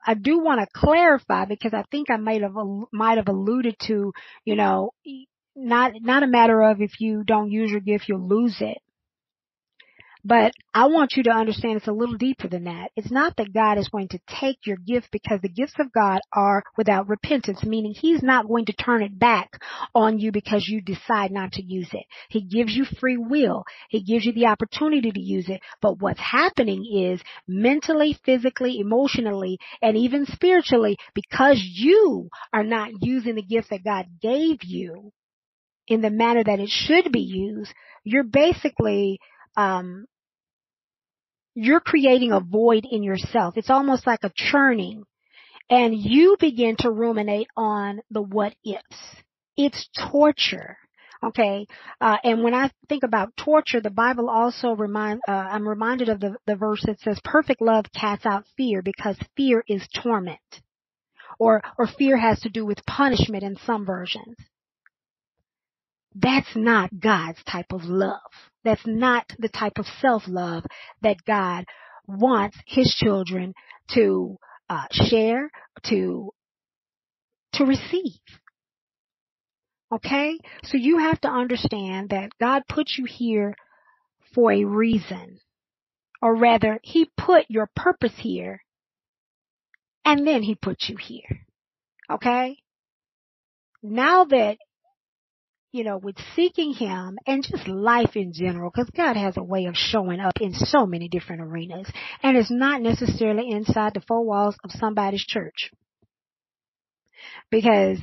I 0.04 0.14
do 0.14 0.38
want 0.38 0.60
to 0.60 0.66
clarify 0.72 1.44
because 1.44 1.74
I 1.74 1.84
think 1.90 2.10
I 2.10 2.16
might 2.16 2.42
have, 2.42 2.54
might 2.92 3.18
have 3.18 3.28
alluded 3.28 3.76
to, 3.86 4.12
you 4.44 4.56
know, 4.56 4.92
not, 5.54 5.92
not 6.00 6.22
a 6.22 6.26
matter 6.26 6.62
of 6.62 6.80
if 6.80 7.00
you 7.00 7.24
don't 7.24 7.50
use 7.50 7.70
your 7.70 7.80
gift, 7.80 8.08
you'll 8.08 8.26
lose 8.26 8.56
it. 8.60 8.78
But 10.24 10.52
I 10.74 10.86
want 10.86 11.14
you 11.16 11.22
to 11.24 11.30
understand 11.30 11.76
it's 11.76 11.88
a 11.88 11.92
little 11.92 12.16
deeper 12.16 12.48
than 12.48 12.64
that. 12.64 12.90
It's 12.96 13.10
not 13.10 13.36
that 13.36 13.54
God 13.54 13.78
is 13.78 13.88
going 13.88 14.08
to 14.08 14.20
take 14.40 14.58
your 14.66 14.76
gift 14.76 15.08
because 15.10 15.40
the 15.40 15.48
gifts 15.48 15.74
of 15.78 15.92
God 15.92 16.20
are 16.32 16.62
without 16.76 17.08
repentance, 17.08 17.64
meaning 17.64 17.94
He's 17.94 18.22
not 18.22 18.46
going 18.46 18.66
to 18.66 18.72
turn 18.72 19.02
it 19.02 19.18
back 19.18 19.50
on 19.94 20.18
you 20.18 20.30
because 20.30 20.66
you 20.68 20.82
decide 20.82 21.30
not 21.30 21.52
to 21.52 21.62
use 21.62 21.88
it. 21.92 22.04
He 22.28 22.42
gives 22.42 22.74
you 22.74 22.84
free 22.84 23.16
will. 23.16 23.64
He 23.88 24.02
gives 24.02 24.26
you 24.26 24.32
the 24.32 24.46
opportunity 24.46 25.10
to 25.10 25.20
use 25.20 25.48
it. 25.48 25.60
But 25.80 26.00
what's 26.00 26.20
happening 26.20 26.84
is 26.84 27.22
mentally, 27.48 28.18
physically, 28.24 28.78
emotionally, 28.78 29.58
and 29.80 29.96
even 29.96 30.26
spiritually, 30.26 30.96
because 31.14 31.60
you 31.62 32.28
are 32.52 32.64
not 32.64 32.90
using 33.00 33.36
the 33.36 33.42
gift 33.42 33.70
that 33.70 33.84
God 33.84 34.06
gave 34.20 34.58
you 34.64 35.12
in 35.88 36.02
the 36.02 36.10
manner 36.10 36.44
that 36.44 36.60
it 36.60 36.68
should 36.68 37.10
be 37.10 37.20
used, 37.20 37.72
you're 38.04 38.22
basically 38.22 39.18
um, 39.56 40.06
you're 41.60 41.80
creating 41.80 42.32
a 42.32 42.40
void 42.40 42.86
in 42.90 43.02
yourself. 43.02 43.58
It's 43.58 43.68
almost 43.68 44.06
like 44.06 44.20
a 44.22 44.32
churning 44.34 45.04
and 45.68 45.94
you 45.94 46.36
begin 46.40 46.76
to 46.78 46.90
ruminate 46.90 47.48
on 47.54 48.00
the 48.10 48.22
what 48.22 48.54
ifs. 48.64 48.98
It's 49.58 49.88
torture. 50.10 50.78
Okay. 51.22 51.66
Uh, 52.00 52.16
and 52.24 52.42
when 52.42 52.54
I 52.54 52.70
think 52.88 53.02
about 53.02 53.36
torture, 53.36 53.82
the 53.82 53.90
Bible 53.90 54.30
also 54.30 54.74
remind, 54.74 55.20
uh, 55.28 55.32
I'm 55.32 55.68
reminded 55.68 56.08
of 56.08 56.18
the, 56.18 56.36
the 56.46 56.56
verse 56.56 56.82
that 56.86 56.98
says 57.00 57.20
perfect 57.22 57.60
love 57.60 57.84
casts 57.94 58.24
out 58.24 58.46
fear 58.56 58.80
because 58.80 59.18
fear 59.36 59.62
is 59.68 59.86
torment. 60.02 60.40
Or, 61.38 61.62
or 61.78 61.86
fear 61.86 62.16
has 62.16 62.40
to 62.40 62.48
do 62.48 62.64
with 62.64 62.86
punishment 62.86 63.42
in 63.42 63.58
some 63.66 63.84
versions. 63.84 64.36
That's 66.14 66.56
not 66.56 67.00
God's 67.00 67.42
type 67.44 67.72
of 67.72 67.84
love. 67.84 68.18
That's 68.64 68.86
not 68.86 69.26
the 69.38 69.48
type 69.48 69.78
of 69.78 69.86
self-love 70.00 70.64
that 71.02 71.24
God 71.26 71.64
wants 72.06 72.56
his 72.66 72.94
children 72.98 73.54
to 73.94 74.36
uh, 74.68 74.86
share, 74.90 75.50
to 75.84 76.30
to 77.54 77.64
receive. 77.64 78.20
Okay? 79.92 80.38
So 80.64 80.76
you 80.76 80.98
have 80.98 81.20
to 81.22 81.28
understand 81.28 82.10
that 82.10 82.30
God 82.40 82.62
put 82.68 82.92
you 82.96 83.04
here 83.04 83.56
for 84.34 84.52
a 84.52 84.64
reason. 84.64 85.40
Or 86.22 86.36
rather, 86.36 86.78
He 86.82 87.10
put 87.16 87.46
your 87.48 87.68
purpose 87.74 88.14
here 88.18 88.62
and 90.04 90.26
then 90.26 90.42
He 90.42 90.54
put 90.54 90.84
you 90.88 90.96
here. 90.96 91.46
Okay? 92.10 92.58
Now 93.82 94.24
that, 94.26 94.58
you 95.72 95.84
know, 95.84 95.98
with 95.98 96.16
seeking 96.34 96.72
Him 96.72 97.18
and 97.26 97.44
just 97.44 97.68
life 97.68 98.16
in 98.16 98.32
general, 98.32 98.70
because 98.70 98.90
God 98.90 99.16
has 99.16 99.36
a 99.36 99.42
way 99.42 99.66
of 99.66 99.76
showing 99.76 100.20
up 100.20 100.40
in 100.40 100.52
so 100.52 100.86
many 100.86 101.08
different 101.08 101.42
arenas 101.42 101.90
and 102.22 102.36
it's 102.36 102.50
not 102.50 102.82
necessarily 102.82 103.50
inside 103.50 103.94
the 103.94 104.02
four 104.06 104.24
walls 104.24 104.56
of 104.64 104.70
somebody's 104.72 105.24
church. 105.24 105.70
Because 107.50 107.98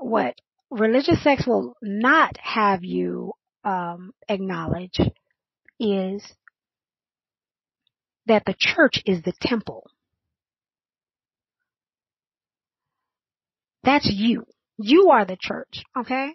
what 0.00 0.34
religious 0.70 1.22
sects 1.22 1.46
will 1.46 1.74
not 1.82 2.36
have 2.38 2.84
you 2.84 3.32
um, 3.64 4.12
acknowledge 4.28 4.98
is 5.78 6.22
that 8.26 8.44
the 8.46 8.54
church 8.56 9.02
is 9.06 9.22
the 9.22 9.32
temple. 9.40 9.90
That's 13.82 14.08
you. 14.10 14.44
You 14.78 15.10
are 15.10 15.24
the 15.24 15.38
church, 15.40 15.82
okay? 15.98 16.34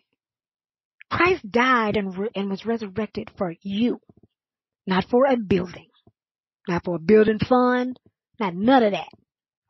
Christ 1.11 1.49
died 1.49 1.97
and, 1.97 2.17
re- 2.17 2.29
and 2.35 2.49
was 2.49 2.65
resurrected 2.65 3.29
for 3.37 3.53
you, 3.61 3.99
not 4.87 5.05
for 5.09 5.25
a 5.25 5.37
building, 5.37 5.89
not 6.67 6.83
for 6.83 6.95
a 6.95 6.99
building 6.99 7.39
fund, 7.39 7.99
not 8.39 8.55
none 8.55 8.83
of 8.83 8.91
that, 8.91 9.09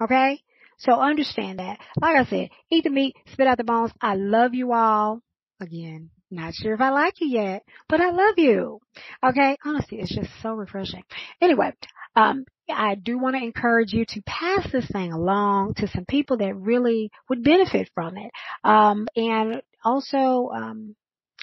okay? 0.03 0.39
So 0.77 0.93
understand 0.99 1.59
that. 1.59 1.79
Like 1.99 2.17
I 2.17 2.25
said, 2.25 2.49
eat 2.71 2.83
the 2.83 2.89
meat, 2.89 3.15
spit 3.31 3.47
out 3.47 3.57
the 3.57 3.63
bones. 3.63 3.91
I 4.01 4.15
love 4.15 4.53
you 4.53 4.73
all. 4.73 5.21
Again, 5.61 6.09
not 6.31 6.53
sure 6.53 6.73
if 6.73 6.81
I 6.81 6.89
like 6.89 7.13
you 7.21 7.27
yet, 7.27 7.63
but 7.87 8.01
I 8.01 8.09
love 8.09 8.35
you. 8.37 8.79
Okay? 9.25 9.57
Honestly, 9.63 9.99
it's 9.99 10.13
just 10.13 10.29
so 10.41 10.53
refreshing. 10.53 11.03
Anyway, 11.41 11.71
um, 12.15 12.45
I 12.69 12.95
do 12.95 13.17
want 13.17 13.35
to 13.35 13.43
encourage 13.43 13.93
you 13.93 14.05
to 14.05 14.21
pass 14.25 14.69
this 14.71 14.87
thing 14.89 15.13
along 15.13 15.75
to 15.75 15.87
some 15.87 16.05
people 16.05 16.37
that 16.37 16.55
really 16.55 17.11
would 17.29 17.43
benefit 17.43 17.89
from 17.93 18.17
it. 18.17 18.31
Um, 18.63 19.07
and 19.15 19.61
also, 19.83 20.49
um, 20.53 20.95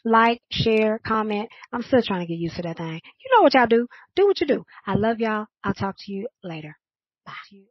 like, 0.05 0.41
share, 0.51 1.01
comment. 1.07 1.49
I'm 1.73 1.83
still 1.83 2.03
trying 2.03 2.21
to 2.21 2.27
get 2.27 2.39
used 2.39 2.57
to 2.57 2.63
that 2.63 2.77
thing. 2.77 3.01
You 3.25 3.31
know 3.37 3.43
what 3.43 3.55
y'all 3.55 3.67
do. 3.67 3.87
Do 4.17 4.27
what 4.27 4.41
you 4.41 4.47
do. 4.47 4.65
I 4.87 4.95
love 4.95 5.21
y'all. 5.21 5.47
I'll 5.65 5.75
talk 5.75 5.97
to 5.99 6.13
you 6.13 6.29
later. 6.43 6.77
Bye. 7.25 7.63